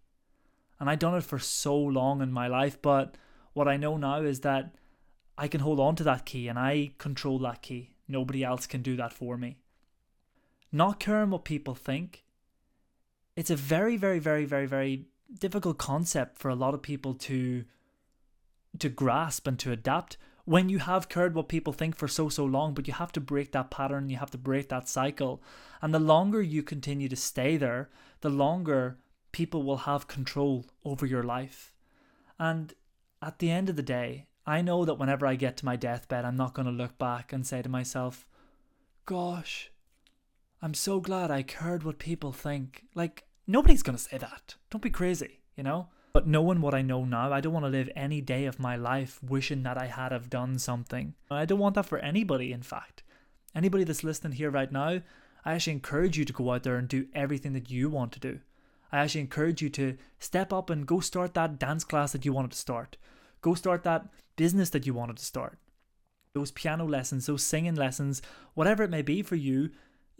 And 0.79 0.89
I've 0.89 0.99
done 0.99 1.15
it 1.15 1.23
for 1.23 1.39
so 1.39 1.75
long 1.75 2.21
in 2.21 2.31
my 2.31 2.47
life, 2.47 2.81
but 2.81 3.15
what 3.53 3.67
I 3.67 3.77
know 3.77 3.97
now 3.97 4.21
is 4.21 4.41
that 4.41 4.75
I 5.37 5.47
can 5.47 5.61
hold 5.61 5.79
on 5.79 5.95
to 5.97 6.03
that 6.03 6.25
key 6.25 6.47
and 6.47 6.57
I 6.57 6.91
control 6.97 7.39
that 7.39 7.61
key. 7.61 7.95
Nobody 8.07 8.43
else 8.43 8.67
can 8.67 8.81
do 8.81 8.95
that 8.97 9.13
for 9.13 9.37
me. 9.37 9.57
Not 10.71 10.99
caring 10.99 11.31
what 11.31 11.45
people 11.45 11.75
think. 11.75 12.23
It's 13.35 13.49
a 13.49 13.55
very, 13.55 13.97
very, 13.97 14.19
very, 14.19 14.45
very, 14.45 14.65
very 14.65 15.05
difficult 15.39 15.77
concept 15.77 16.37
for 16.37 16.49
a 16.49 16.55
lot 16.55 16.73
of 16.73 16.81
people 16.81 17.13
to 17.13 17.65
to 18.77 18.89
grasp 18.89 19.47
and 19.47 19.57
to 19.57 19.71
adapt 19.71 20.17
when 20.49 20.67
you 20.67 20.79
have 20.79 21.09
cared 21.09 21.35
what 21.35 21.47
people 21.47 21.71
think 21.73 21.95
for 21.95 22.07
so 22.07 22.27
so 22.27 22.43
long 22.43 22.73
but 22.73 22.87
you 22.87 22.93
have 22.93 23.11
to 23.11 23.21
break 23.21 23.51
that 23.51 23.69
pattern 23.69 24.09
you 24.09 24.17
have 24.17 24.31
to 24.31 24.37
break 24.37 24.67
that 24.69 24.89
cycle. 24.89 25.43
And 25.79 25.93
the 25.93 25.99
longer 25.99 26.41
you 26.41 26.63
continue 26.63 27.07
to 27.07 27.15
stay 27.15 27.55
there 27.55 27.91
the 28.21 28.31
longer 28.31 28.97
people 29.31 29.61
will 29.61 29.85
have 29.89 30.07
control 30.07 30.65
over 30.83 31.05
your 31.05 31.21
life. 31.21 31.75
And 32.39 32.73
at 33.21 33.37
the 33.37 33.51
end 33.51 33.69
of 33.69 33.75
the 33.75 33.83
day 33.83 34.25
i 34.47 34.59
know 34.59 34.85
that 34.85 34.95
whenever 34.95 35.27
i 35.27 35.35
get 35.35 35.55
to 35.57 35.65
my 35.65 35.75
deathbed 35.75 36.25
i'm 36.25 36.35
not 36.35 36.55
going 36.55 36.65
to 36.65 36.81
look 36.81 36.97
back 36.97 37.31
and 37.31 37.45
say 37.45 37.61
to 37.61 37.69
myself 37.69 38.25
gosh 39.05 39.69
i'm 40.63 40.73
so 40.73 40.99
glad 40.99 41.29
i 41.29 41.43
cared 41.43 41.83
what 41.83 41.99
people 41.99 42.31
think. 42.31 42.85
Like 42.95 43.27
nobody's 43.45 43.83
going 43.83 43.97
to 43.97 44.03
say 44.09 44.17
that. 44.17 44.55
Don't 44.71 44.81
be 44.81 44.89
crazy 44.89 45.41
you 45.55 45.61
know 45.61 45.89
but 46.11 46.27
knowing 46.27 46.61
what 46.61 46.73
I 46.73 46.81
know 46.81 47.05
now, 47.05 47.31
I 47.31 47.41
don't 47.41 47.53
want 47.53 47.65
to 47.65 47.69
live 47.69 47.89
any 47.95 48.21
day 48.21 48.45
of 48.45 48.59
my 48.59 48.75
life 48.75 49.19
wishing 49.23 49.63
that 49.63 49.77
I 49.77 49.85
had 49.85 50.11
have 50.11 50.29
done 50.29 50.57
something. 50.57 51.13
I 51.29 51.45
don't 51.45 51.59
want 51.59 51.75
that 51.75 51.85
for 51.85 51.99
anybody, 51.99 52.51
in 52.51 52.63
fact. 52.63 53.03
Anybody 53.55 53.83
that's 53.83 54.03
listening 54.03 54.33
here 54.33 54.49
right 54.49 54.71
now, 54.71 55.01
I 55.45 55.53
actually 55.53 55.73
encourage 55.73 56.17
you 56.17 56.25
to 56.25 56.33
go 56.33 56.51
out 56.51 56.63
there 56.63 56.77
and 56.77 56.87
do 56.87 57.07
everything 57.13 57.53
that 57.53 57.69
you 57.69 57.89
want 57.89 58.11
to 58.13 58.19
do. 58.19 58.39
I 58.91 58.99
actually 58.99 59.21
encourage 59.21 59.61
you 59.61 59.69
to 59.69 59.97
step 60.19 60.51
up 60.51 60.69
and 60.69 60.87
go 60.87 60.99
start 60.99 61.35
that 61.35 61.59
dance 61.59 61.83
class 61.83 62.11
that 62.11 62.25
you 62.25 62.33
wanted 62.33 62.51
to 62.51 62.57
start. 62.57 62.97
Go 63.41 63.53
start 63.53 63.83
that 63.83 64.07
business 64.35 64.71
that 64.71 64.87
you 64.87 64.93
wanted 64.93 65.17
to 65.17 65.25
start. 65.25 65.57
Those 66.33 66.51
piano 66.51 66.85
lessons, 66.85 67.27
those 67.27 67.43
singing 67.43 67.75
lessons, 67.75 68.21
whatever 68.55 68.83
it 68.83 68.89
may 68.89 69.01
be 69.01 69.21
for 69.21 69.35
you, 69.35 69.69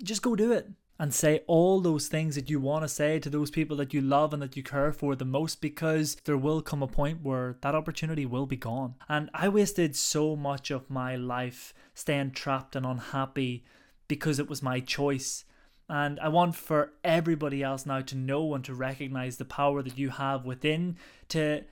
just 0.03 0.21
go 0.21 0.35
do 0.35 0.51
it 0.51 0.69
and 0.99 1.13
say 1.13 1.41
all 1.47 1.79
those 1.79 2.07
things 2.07 2.35
that 2.35 2.49
you 2.49 2.59
want 2.59 2.83
to 2.83 2.89
say 2.89 3.19
to 3.19 3.29
those 3.29 3.49
people 3.49 3.77
that 3.77 3.93
you 3.93 4.01
love 4.01 4.33
and 4.33 4.41
that 4.41 4.57
you 4.57 4.61
care 4.61 4.91
for 4.91 5.15
the 5.15 5.23
most 5.23 5.61
because 5.61 6.17
there 6.25 6.37
will 6.37 6.61
come 6.61 6.83
a 6.83 6.87
point 6.87 7.23
where 7.23 7.55
that 7.61 7.73
opportunity 7.73 8.25
will 8.25 8.45
be 8.45 8.57
gone. 8.57 8.95
And 9.07 9.29
I 9.33 9.47
wasted 9.47 9.95
so 9.95 10.35
much 10.35 10.69
of 10.71 10.89
my 10.89 11.15
life 11.15 11.73
staying 11.93 12.31
trapped 12.31 12.75
and 12.75 12.85
unhappy 12.85 13.63
because 14.09 14.39
it 14.39 14.49
was 14.49 14.61
my 14.61 14.81
choice. 14.81 15.45
And 15.87 16.19
I 16.19 16.27
want 16.27 16.55
for 16.55 16.91
everybody 17.03 17.63
else 17.63 17.85
now 17.85 18.01
to 18.01 18.17
know 18.17 18.53
and 18.53 18.63
to 18.65 18.75
recognize 18.75 19.37
the 19.37 19.45
power 19.45 19.81
that 19.81 19.97
you 19.97 20.09
have 20.09 20.45
within 20.45 20.97
to 21.29 21.63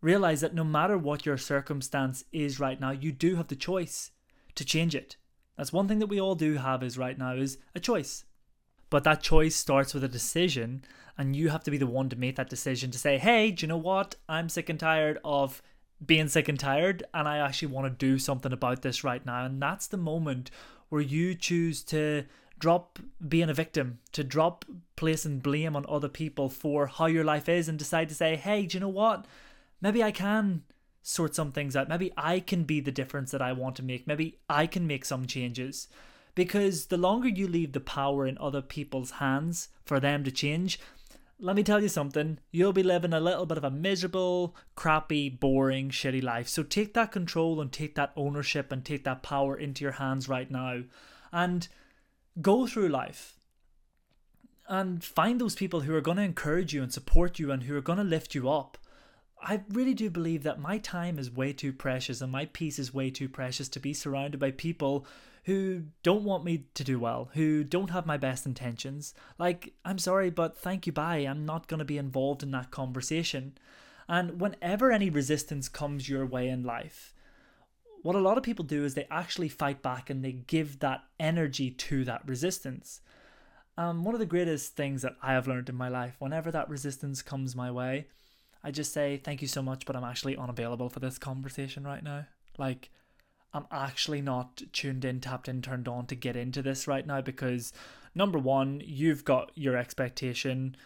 realize 0.00 0.40
that 0.40 0.54
no 0.54 0.64
matter 0.64 0.96
what 0.96 1.26
your 1.26 1.36
circumstance 1.36 2.24
is 2.32 2.58
right 2.58 2.80
now, 2.80 2.92
you 2.92 3.12
do 3.12 3.36
have 3.36 3.48
the 3.48 3.56
choice 3.56 4.10
to 4.54 4.64
change 4.64 4.94
it. 4.94 5.16
That's 5.56 5.72
one 5.72 5.86
thing 5.86 5.98
that 5.98 6.06
we 6.06 6.18
all 6.18 6.34
do 6.34 6.54
have 6.54 6.82
is 6.82 6.96
right 6.96 7.18
now 7.18 7.34
is 7.34 7.58
a 7.74 7.80
choice. 7.80 8.24
But 8.90 9.04
that 9.04 9.22
choice 9.22 9.56
starts 9.56 9.94
with 9.94 10.04
a 10.04 10.08
decision, 10.08 10.84
and 11.16 11.36
you 11.36 11.48
have 11.48 11.64
to 11.64 11.70
be 11.70 11.78
the 11.78 11.86
one 11.86 12.08
to 12.08 12.16
make 12.16 12.36
that 12.36 12.50
decision 12.50 12.90
to 12.90 12.98
say, 12.98 13.18
hey, 13.18 13.52
do 13.52 13.62
you 13.62 13.68
know 13.68 13.76
what? 13.76 14.16
I'm 14.28 14.48
sick 14.48 14.68
and 14.68 14.80
tired 14.80 15.18
of 15.24 15.62
being 16.04 16.28
sick 16.28 16.48
and 16.48 16.58
tired, 16.58 17.04
and 17.14 17.28
I 17.28 17.38
actually 17.38 17.68
want 17.72 17.86
to 17.86 18.06
do 18.06 18.18
something 18.18 18.52
about 18.52 18.82
this 18.82 19.04
right 19.04 19.24
now. 19.24 19.44
And 19.44 19.62
that's 19.62 19.86
the 19.86 19.96
moment 19.96 20.50
where 20.88 21.00
you 21.00 21.34
choose 21.34 21.82
to 21.84 22.24
drop 22.58 22.98
being 23.26 23.48
a 23.48 23.54
victim, 23.54 24.00
to 24.12 24.24
drop 24.24 24.64
placing 24.96 25.38
blame 25.38 25.76
on 25.76 25.86
other 25.88 26.08
people 26.08 26.48
for 26.48 26.86
how 26.86 27.06
your 27.06 27.24
life 27.24 27.48
is, 27.48 27.68
and 27.68 27.78
decide 27.78 28.08
to 28.08 28.14
say, 28.14 28.36
hey, 28.36 28.66
do 28.66 28.76
you 28.76 28.80
know 28.80 28.88
what? 28.88 29.24
Maybe 29.80 30.02
I 30.02 30.10
can 30.10 30.62
sort 31.02 31.34
some 31.34 31.52
things 31.52 31.76
out. 31.76 31.88
Maybe 31.88 32.12
I 32.16 32.40
can 32.40 32.64
be 32.64 32.80
the 32.80 32.90
difference 32.90 33.30
that 33.30 33.40
I 33.40 33.52
want 33.52 33.76
to 33.76 33.82
make. 33.82 34.06
Maybe 34.06 34.38
I 34.48 34.66
can 34.66 34.86
make 34.86 35.04
some 35.04 35.26
changes 35.26 35.88
because 36.34 36.86
the 36.86 36.96
longer 36.96 37.28
you 37.28 37.46
leave 37.48 37.72
the 37.72 37.80
power 37.80 38.26
in 38.26 38.38
other 38.38 38.62
people's 38.62 39.12
hands 39.12 39.68
for 39.84 40.00
them 40.00 40.24
to 40.24 40.30
change, 40.30 40.78
let 41.38 41.56
me 41.56 41.62
tell 41.62 41.82
you 41.82 41.88
something, 41.88 42.38
you'll 42.50 42.72
be 42.72 42.82
living 42.82 43.12
a 43.12 43.20
little 43.20 43.46
bit 43.46 43.56
of 43.58 43.64
a 43.64 43.70
miserable, 43.70 44.54
crappy, 44.76 45.28
boring, 45.30 45.88
shitty 45.88 46.22
life. 46.22 46.48
So 46.48 46.62
take 46.62 46.94
that 46.94 47.12
control 47.12 47.60
and 47.60 47.72
take 47.72 47.94
that 47.94 48.12
ownership 48.14 48.70
and 48.70 48.84
take 48.84 49.04
that 49.04 49.22
power 49.22 49.56
into 49.56 49.82
your 49.82 49.92
hands 49.92 50.28
right 50.28 50.50
now 50.50 50.82
and 51.32 51.66
go 52.40 52.66
through 52.66 52.88
life 52.88 53.34
and 54.68 55.02
find 55.02 55.40
those 55.40 55.54
people 55.54 55.80
who 55.80 55.94
are 55.94 56.00
going 56.00 56.18
to 56.18 56.22
encourage 56.22 56.74
you 56.74 56.82
and 56.82 56.92
support 56.92 57.38
you 57.38 57.50
and 57.50 57.64
who 57.64 57.76
are 57.76 57.80
going 57.80 57.98
to 57.98 58.04
lift 58.04 58.34
you 58.34 58.48
up. 58.48 58.76
I 59.42 59.62
really 59.70 59.94
do 59.94 60.10
believe 60.10 60.42
that 60.42 60.60
my 60.60 60.78
time 60.78 61.18
is 61.18 61.30
way 61.30 61.54
too 61.54 61.72
precious 61.72 62.20
and 62.20 62.30
my 62.30 62.44
peace 62.44 62.78
is 62.78 62.92
way 62.92 63.10
too 63.10 63.28
precious 63.28 63.68
to 63.70 63.80
be 63.80 63.94
surrounded 63.94 64.38
by 64.38 64.50
people 64.50 65.06
who 65.50 65.82
don't 66.04 66.22
want 66.22 66.44
me 66.44 66.66
to 66.74 66.84
do 66.84 67.00
well, 67.00 67.28
who 67.34 67.64
don't 67.64 67.90
have 67.90 68.06
my 68.06 68.16
best 68.16 68.46
intentions. 68.46 69.14
Like, 69.36 69.72
I'm 69.84 69.98
sorry, 69.98 70.30
but 70.30 70.56
thank 70.56 70.86
you, 70.86 70.92
bye. 70.92 71.16
I'm 71.16 71.44
not 71.44 71.66
going 71.66 71.80
to 71.80 71.84
be 71.84 71.98
involved 71.98 72.44
in 72.44 72.52
that 72.52 72.70
conversation. 72.70 73.58
And 74.08 74.40
whenever 74.40 74.92
any 74.92 75.10
resistance 75.10 75.68
comes 75.68 76.08
your 76.08 76.24
way 76.24 76.48
in 76.48 76.62
life, 76.62 77.12
what 78.02 78.14
a 78.14 78.20
lot 78.20 78.38
of 78.38 78.44
people 78.44 78.64
do 78.64 78.84
is 78.84 78.94
they 78.94 79.08
actually 79.10 79.48
fight 79.48 79.82
back 79.82 80.08
and 80.08 80.24
they 80.24 80.30
give 80.30 80.78
that 80.78 81.02
energy 81.18 81.72
to 81.72 82.04
that 82.04 82.22
resistance. 82.28 83.00
Um, 83.76 84.04
one 84.04 84.14
of 84.14 84.20
the 84.20 84.26
greatest 84.26 84.76
things 84.76 85.02
that 85.02 85.16
I 85.20 85.32
have 85.32 85.48
learned 85.48 85.68
in 85.68 85.74
my 85.74 85.88
life, 85.88 86.14
whenever 86.20 86.52
that 86.52 86.68
resistance 86.68 87.22
comes 87.22 87.56
my 87.56 87.72
way, 87.72 88.06
I 88.62 88.70
just 88.70 88.92
say, 88.92 89.16
thank 89.16 89.42
you 89.42 89.48
so 89.48 89.62
much, 89.62 89.84
but 89.84 89.96
I'm 89.96 90.04
actually 90.04 90.36
unavailable 90.36 90.90
for 90.90 91.00
this 91.00 91.18
conversation 91.18 91.82
right 91.82 92.04
now. 92.04 92.26
Like, 92.56 92.90
I'm 93.52 93.66
actually 93.70 94.20
not 94.22 94.62
tuned 94.72 95.04
in, 95.04 95.20
tapped 95.20 95.48
in, 95.48 95.62
turned 95.62 95.88
on 95.88 96.06
to 96.06 96.14
get 96.14 96.36
into 96.36 96.62
this 96.62 96.86
right 96.86 97.06
now 97.06 97.20
because 97.20 97.72
number 98.14 98.38
one, 98.38 98.80
you've 98.84 99.24
got 99.24 99.50
your 99.54 99.76
expectation. 99.76 100.76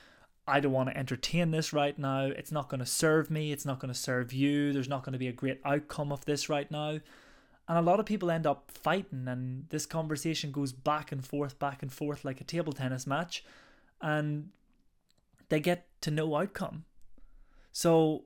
I 0.46 0.60
don't 0.60 0.72
want 0.72 0.88
to 0.90 0.96
entertain 0.96 1.50
this 1.50 1.72
right 1.72 1.98
now. 1.98 2.26
It's 2.26 2.52
not 2.52 2.68
going 2.68 2.80
to 2.80 2.86
serve 2.86 3.30
me. 3.30 3.52
It's 3.52 3.64
not 3.64 3.80
going 3.80 3.92
to 3.92 3.98
serve 3.98 4.32
you. 4.32 4.72
There's 4.72 4.88
not 4.88 5.04
going 5.04 5.14
to 5.14 5.18
be 5.18 5.28
a 5.28 5.32
great 5.32 5.60
outcome 5.64 6.12
of 6.12 6.24
this 6.24 6.48
right 6.48 6.70
now. 6.70 7.00
And 7.66 7.78
a 7.78 7.82
lot 7.82 7.98
of 7.98 8.04
people 8.04 8.30
end 8.30 8.46
up 8.46 8.70
fighting, 8.70 9.26
and 9.26 9.66
this 9.70 9.86
conversation 9.86 10.52
goes 10.52 10.72
back 10.72 11.12
and 11.12 11.24
forth, 11.26 11.58
back 11.58 11.82
and 11.82 11.90
forth 11.90 12.22
like 12.22 12.42
a 12.42 12.44
table 12.44 12.74
tennis 12.74 13.06
match, 13.06 13.42
and 14.02 14.50
they 15.48 15.60
get 15.60 15.86
to 16.02 16.10
no 16.10 16.36
outcome. 16.36 16.84
So 17.72 18.24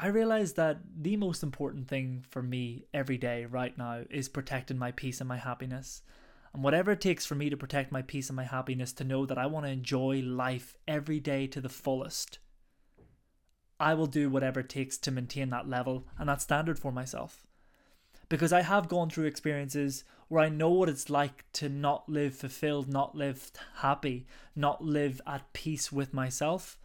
I 0.00 0.06
realize 0.06 0.52
that 0.52 0.78
the 0.96 1.16
most 1.16 1.42
important 1.42 1.88
thing 1.88 2.24
for 2.30 2.40
me 2.40 2.84
every 2.94 3.18
day 3.18 3.46
right 3.46 3.76
now 3.76 4.04
is 4.10 4.28
protecting 4.28 4.78
my 4.78 4.92
peace 4.92 5.20
and 5.20 5.26
my 5.26 5.38
happiness. 5.38 6.02
And 6.54 6.62
whatever 6.62 6.92
it 6.92 7.00
takes 7.00 7.26
for 7.26 7.34
me 7.34 7.50
to 7.50 7.56
protect 7.56 7.90
my 7.90 8.02
peace 8.02 8.28
and 8.28 8.36
my 8.36 8.44
happiness, 8.44 8.92
to 8.94 9.04
know 9.04 9.26
that 9.26 9.38
I 9.38 9.46
want 9.46 9.66
to 9.66 9.72
enjoy 9.72 10.20
life 10.20 10.76
every 10.86 11.18
day 11.18 11.48
to 11.48 11.60
the 11.60 11.68
fullest, 11.68 12.38
I 13.80 13.94
will 13.94 14.06
do 14.06 14.30
whatever 14.30 14.60
it 14.60 14.68
takes 14.68 14.98
to 14.98 15.10
maintain 15.10 15.50
that 15.50 15.68
level 15.68 16.06
and 16.16 16.28
that 16.28 16.42
standard 16.42 16.78
for 16.78 16.92
myself. 16.92 17.44
Because 18.28 18.52
I 18.52 18.62
have 18.62 18.88
gone 18.88 19.10
through 19.10 19.26
experiences 19.26 20.04
where 20.28 20.44
I 20.44 20.48
know 20.48 20.70
what 20.70 20.88
it's 20.88 21.10
like 21.10 21.44
to 21.54 21.68
not 21.68 22.08
live 22.08 22.36
fulfilled, 22.36 22.88
not 22.88 23.16
live 23.16 23.50
happy, 23.78 24.28
not 24.54 24.84
live 24.84 25.20
at 25.26 25.52
peace 25.52 25.90
with 25.90 26.14
myself 26.14 26.78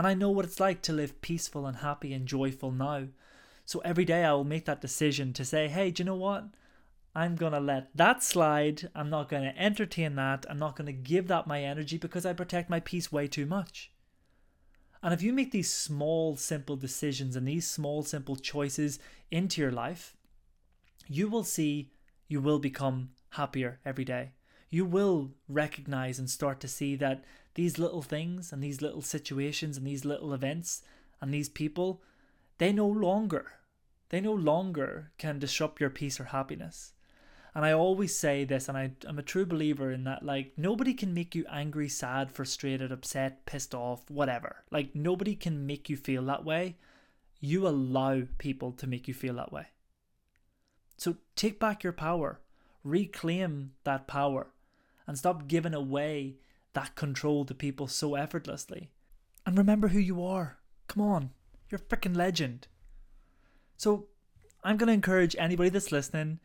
And 0.00 0.06
I 0.06 0.14
know 0.14 0.30
what 0.30 0.46
it's 0.46 0.58
like 0.58 0.80
to 0.84 0.94
live 0.94 1.20
peaceful 1.20 1.66
and 1.66 1.76
happy 1.76 2.14
and 2.14 2.24
joyful 2.24 2.72
now. 2.72 3.08
So 3.66 3.80
every 3.80 4.06
day 4.06 4.24
I 4.24 4.32
will 4.32 4.44
make 4.44 4.64
that 4.64 4.80
decision 4.80 5.34
to 5.34 5.44
say, 5.44 5.68
hey, 5.68 5.90
do 5.90 6.00
you 6.00 6.06
know 6.06 6.14
what? 6.14 6.44
I'm 7.14 7.36
going 7.36 7.52
to 7.52 7.60
let 7.60 7.94
that 7.94 8.22
slide. 8.22 8.88
I'm 8.94 9.10
not 9.10 9.28
going 9.28 9.42
to 9.42 9.58
entertain 9.60 10.14
that. 10.14 10.46
I'm 10.48 10.58
not 10.58 10.74
going 10.74 10.86
to 10.86 10.94
give 10.94 11.28
that 11.28 11.46
my 11.46 11.62
energy 11.62 11.98
because 11.98 12.24
I 12.24 12.32
protect 12.32 12.70
my 12.70 12.80
peace 12.80 13.12
way 13.12 13.26
too 13.26 13.44
much. 13.44 13.92
And 15.02 15.12
if 15.12 15.20
you 15.20 15.34
make 15.34 15.50
these 15.50 15.70
small, 15.70 16.34
simple 16.34 16.76
decisions 16.76 17.36
and 17.36 17.46
these 17.46 17.68
small, 17.68 18.02
simple 18.02 18.36
choices 18.36 19.00
into 19.30 19.60
your 19.60 19.70
life, 19.70 20.16
you 21.08 21.28
will 21.28 21.44
see 21.44 21.90
you 22.26 22.40
will 22.40 22.58
become 22.58 23.10
happier 23.32 23.80
every 23.84 24.06
day. 24.06 24.30
You 24.70 24.86
will 24.86 25.32
recognize 25.46 26.18
and 26.18 26.30
start 26.30 26.58
to 26.60 26.68
see 26.68 26.96
that 26.96 27.22
these 27.54 27.78
little 27.78 28.02
things 28.02 28.52
and 28.52 28.62
these 28.62 28.80
little 28.80 29.02
situations 29.02 29.76
and 29.76 29.86
these 29.86 30.04
little 30.04 30.32
events 30.32 30.82
and 31.20 31.32
these 31.32 31.48
people, 31.48 32.02
they 32.58 32.72
no 32.72 32.86
longer, 32.86 33.52
they 34.10 34.20
no 34.20 34.32
longer 34.32 35.12
can 35.18 35.38
disrupt 35.38 35.80
your 35.80 35.90
peace 35.90 36.20
or 36.20 36.24
happiness. 36.24 36.92
And 37.54 37.64
I 37.64 37.72
always 37.72 38.16
say 38.16 38.44
this, 38.44 38.68
and 38.68 38.78
I, 38.78 38.92
I'm 39.06 39.18
a 39.18 39.24
true 39.24 39.44
believer 39.44 39.90
in 39.90 40.04
that, 40.04 40.24
like, 40.24 40.52
nobody 40.56 40.94
can 40.94 41.12
make 41.12 41.34
you 41.34 41.44
angry, 41.50 41.88
sad, 41.88 42.30
frustrated, 42.30 42.92
upset, 42.92 43.44
pissed 43.44 43.74
off, 43.74 44.08
whatever. 44.08 44.64
Like, 44.70 44.94
nobody 44.94 45.34
can 45.34 45.66
make 45.66 45.90
you 45.90 45.96
feel 45.96 46.24
that 46.26 46.44
way. 46.44 46.76
You 47.40 47.66
allow 47.66 48.22
people 48.38 48.70
to 48.72 48.86
make 48.86 49.08
you 49.08 49.14
feel 49.14 49.34
that 49.34 49.52
way. 49.52 49.66
So 50.96 51.16
take 51.34 51.58
back 51.58 51.82
your 51.82 51.92
power, 51.92 52.40
reclaim 52.84 53.72
that 53.82 54.06
power, 54.06 54.52
and 55.06 55.18
stop 55.18 55.48
giving 55.48 55.74
away 55.74 56.36
that 56.72 56.94
control 56.94 57.44
to 57.44 57.54
people 57.54 57.88
so 57.88 58.14
effortlessly. 58.14 58.90
And 59.46 59.56
remember 59.56 59.88
who 59.88 59.98
you 59.98 60.24
are. 60.24 60.58
Come 60.88 61.02
on, 61.02 61.30
you're 61.70 61.80
a 61.80 61.96
freaking 61.96 62.16
legend. 62.16 62.68
So 63.76 64.08
I'm 64.62 64.76
going 64.76 64.88
to 64.88 64.92
encourage 64.92 65.36
anybody 65.38 65.70
that's 65.70 65.92
listening 65.92 66.40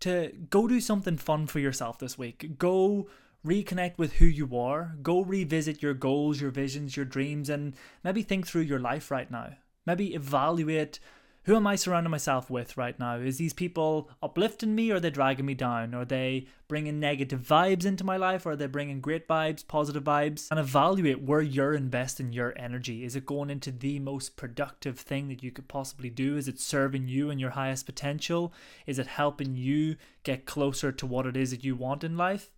to 0.00 0.32
go 0.50 0.66
do 0.66 0.80
something 0.80 1.16
fun 1.16 1.46
for 1.46 1.60
yourself 1.60 1.98
this 1.98 2.18
week. 2.18 2.58
Go 2.58 3.08
reconnect 3.46 3.98
with 3.98 4.14
who 4.14 4.24
you 4.24 4.56
are. 4.56 4.96
Go 5.02 5.22
revisit 5.22 5.82
your 5.82 5.94
goals, 5.94 6.40
your 6.40 6.50
visions, 6.50 6.96
your 6.96 7.06
dreams, 7.06 7.48
and 7.48 7.74
maybe 8.02 8.22
think 8.22 8.46
through 8.46 8.62
your 8.62 8.80
life 8.80 9.10
right 9.10 9.30
now. 9.30 9.54
Maybe 9.86 10.14
evaluate 10.14 11.00
who 11.44 11.56
am 11.56 11.66
I 11.66 11.74
surrounding 11.74 12.10
myself 12.10 12.48
with 12.48 12.76
right 12.76 12.98
now? 12.98 13.16
Is 13.16 13.38
these 13.38 13.52
people 13.52 14.08
uplifting 14.22 14.74
me 14.74 14.92
or 14.92 14.96
are 14.96 15.00
they 15.00 15.10
dragging 15.10 15.46
me 15.46 15.54
down? 15.54 15.92
Are 15.92 16.04
they 16.04 16.46
bringing 16.68 17.00
negative 17.00 17.40
vibes 17.40 17.84
into 17.84 18.04
my 18.04 18.16
life 18.16 18.46
or 18.46 18.52
are 18.52 18.56
they 18.56 18.66
bringing 18.66 19.00
great 19.00 19.26
vibes, 19.26 19.66
positive 19.66 20.04
vibes? 20.04 20.48
And 20.50 20.60
evaluate 20.60 21.22
where 21.22 21.40
you're 21.40 21.74
investing 21.74 22.32
your 22.32 22.54
energy. 22.56 23.04
Is 23.04 23.16
it 23.16 23.26
going 23.26 23.50
into 23.50 23.72
the 23.72 23.98
most 23.98 24.36
productive 24.36 25.00
thing 25.00 25.28
that 25.28 25.42
you 25.42 25.50
could 25.50 25.66
possibly 25.66 26.10
do? 26.10 26.36
Is 26.36 26.46
it 26.46 26.60
serving 26.60 27.08
you 27.08 27.28
and 27.28 27.40
your 27.40 27.50
highest 27.50 27.86
potential? 27.86 28.52
Is 28.86 29.00
it 29.00 29.08
helping 29.08 29.56
you 29.56 29.96
get 30.22 30.46
closer 30.46 30.92
to 30.92 31.06
what 31.06 31.26
it 31.26 31.36
is 31.36 31.50
that 31.50 31.64
you 31.64 31.74
want 31.74 32.04
in 32.04 32.16
life? 32.16 32.52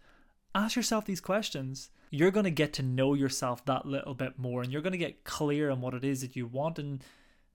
Ask 0.55 0.77
yourself 0.77 1.07
these 1.07 1.23
questions 1.23 1.89
you're 2.11 2.31
going 2.31 2.45
to 2.45 2.51
get 2.51 2.73
to 2.73 2.83
know 2.83 3.15
yourself 3.15 3.65
that 3.65 3.87
little 3.87 4.15
bit 4.15 4.39
more 4.39 4.63
and 4.63 4.71
you're 4.71 4.83
going 4.83 4.93
to 4.93 4.99
get 4.99 5.25
clear 5.25 5.69
on 5.69 5.81
what 5.81 5.95
it 5.95 6.05
is 6.05 6.21
that 6.21 6.37
you 6.37 6.47
want 6.47 6.79
and 6.79 7.03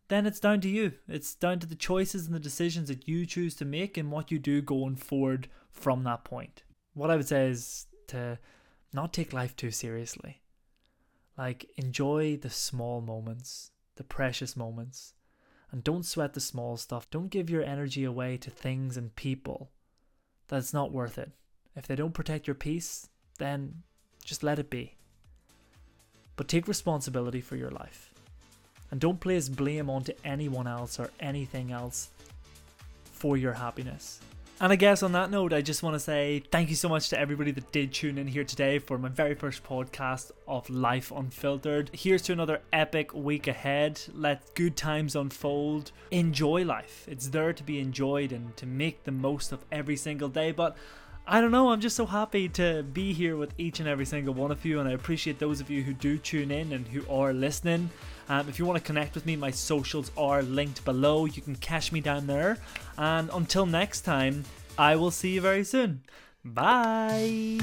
then 0.10 0.26
it's 0.26 0.40
down 0.40 0.60
to 0.62 0.70
you. 0.70 0.94
It's 1.08 1.34
down 1.34 1.60
to 1.60 1.68
the 1.68 1.76
choices 1.76 2.26
and 2.26 2.36
the 2.36 2.40
decisions 2.40 2.90
that 2.90 3.08
you 3.08 3.26
choose 3.26 3.56
to 3.56 3.66
make 3.66 3.98
and 3.98 4.12
what 4.12 4.32
you 4.32 4.40
do 4.40 4.62
going 4.62 4.96
forward 4.96 5.48
from 5.72 6.04
that 6.04 6.24
point. 6.24 6.64
What 6.94 7.10
I 7.10 7.16
would 7.16 7.28
say 7.28 7.48
is 7.48 7.86
to 8.08 8.38
not 8.92 9.14
take 9.14 9.34
life 9.34 9.56
too 9.56 9.72
seriously. 9.72 10.42
Like, 11.38 11.70
enjoy 11.78 12.38
the 12.38 12.50
small 12.50 13.02
moments, 13.02 13.72
the 13.96 14.04
precious 14.04 14.58
moments, 14.58 15.14
and 15.72 15.84
don't 15.84 16.06
sweat 16.06 16.34
the 16.34 16.42
small 16.42 16.76
stuff. 16.76 17.10
Don't 17.10 17.30
give 17.30 17.50
your 17.50 17.64
energy 17.64 18.04
away 18.04 18.36
to 18.38 18.50
things 18.50 18.98
and 18.98 19.16
people 19.16 19.72
that's 20.48 20.74
not 20.74 20.92
worth 20.92 21.18
it. 21.18 21.32
If 21.76 21.88
they 21.88 21.96
don't 21.96 22.14
protect 22.14 22.48
your 22.48 22.56
peace, 22.56 23.08
then 23.38 23.84
just 24.26 24.44
let 24.44 24.60
it 24.60 24.70
be. 24.70 24.98
But 26.36 26.48
take 26.48 26.68
responsibility 26.68 27.42
for 27.42 27.56
your 27.56 27.70
life. 27.70 28.09
And 28.92 29.00
don't 29.00 29.20
place 29.20 29.50
blame 29.50 29.90
onto 29.90 30.14
anyone 30.24 30.68
else 30.68 31.00
or 31.00 31.12
anything 31.20 31.72
else 31.72 32.10
for 33.12 33.38
your 33.38 33.54
happiness. 33.54 34.20
And 34.62 34.74
I 34.74 34.76
guess 34.76 35.04
on 35.04 35.14
that 35.14 35.32
note, 35.32 35.54
I 35.54 35.62
just 35.62 35.84
want 35.84 35.94
to 35.94 36.00
say 36.02 36.44
thank 36.52 36.70
you 36.70 36.76
so 36.76 36.90
much 36.90 37.08
to 37.10 37.20
everybody 37.20 37.52
that 37.52 37.72
did 37.72 37.94
tune 37.94 38.18
in 38.18 38.28
here 38.28 38.44
today 38.44 38.78
for 38.78 38.98
my 38.98 39.08
very 39.08 39.34
first 39.34 39.64
podcast 39.64 40.32
of 40.50 40.70
Life 40.70 41.12
Unfiltered. 41.12 41.90
Here's 41.94 42.24
to 42.24 42.34
another 42.34 42.60
epic 42.74 43.14
week 43.14 43.48
ahead. 43.48 44.02
Let 44.14 44.54
good 44.56 44.76
times 44.76 45.16
unfold. 45.16 45.94
Enjoy 46.12 46.66
life. 46.66 47.06
It's 47.08 47.30
there 47.30 47.54
to 47.54 47.64
be 47.64 47.80
enjoyed 47.80 48.34
and 48.34 48.56
to 48.58 48.66
make 48.66 49.06
the 49.06 49.14
most 49.14 49.54
of 49.54 49.64
every 49.72 49.96
single 49.96 50.28
day. 50.28 50.52
But 50.52 50.76
I 51.32 51.42
don't 51.42 51.52
know, 51.52 51.70
I'm 51.70 51.80
just 51.80 51.96
so 51.96 52.08
happy 52.08 52.50
to 52.50 52.82
be 52.82 53.14
here 53.14 53.38
with 53.38 53.54
each 53.60 53.80
and 53.80 53.88
every 53.88 54.06
single 54.08 54.34
one 54.34 54.50
of 54.50 54.66
you, 54.66 54.80
and 54.80 54.90
I 54.90 54.94
appreciate 54.94 55.38
those 55.38 55.62
of 55.62 55.70
you 55.70 55.84
who 55.84 55.94
do 55.94 56.18
tune 56.18 56.50
in 56.50 56.74
and 56.74 56.88
who 56.88 57.04
are 57.08 57.34
listening. 57.34 57.92
Um, 58.30 58.50
if 58.50 58.58
you 58.58 58.66
want 58.66 58.80
to 58.80 58.84
connect 58.84 59.14
with 59.14 59.28
me, 59.28 59.36
my 59.36 59.52
socials 59.52 60.12
are 60.18 60.42
linked 60.42 60.84
below. 60.86 61.26
You 61.26 61.44
can 61.44 61.56
catch 61.56 61.92
me 61.92 62.02
down 62.02 62.26
there. 62.26 62.58
And 62.98 63.30
until 63.32 63.68
next 63.68 64.02
time, 64.02 64.44
I 64.76 64.96
will 64.96 65.12
see 65.12 65.36
you 65.36 65.42
very 65.42 65.64
soon. 65.64 66.02
Bye. 66.44 67.60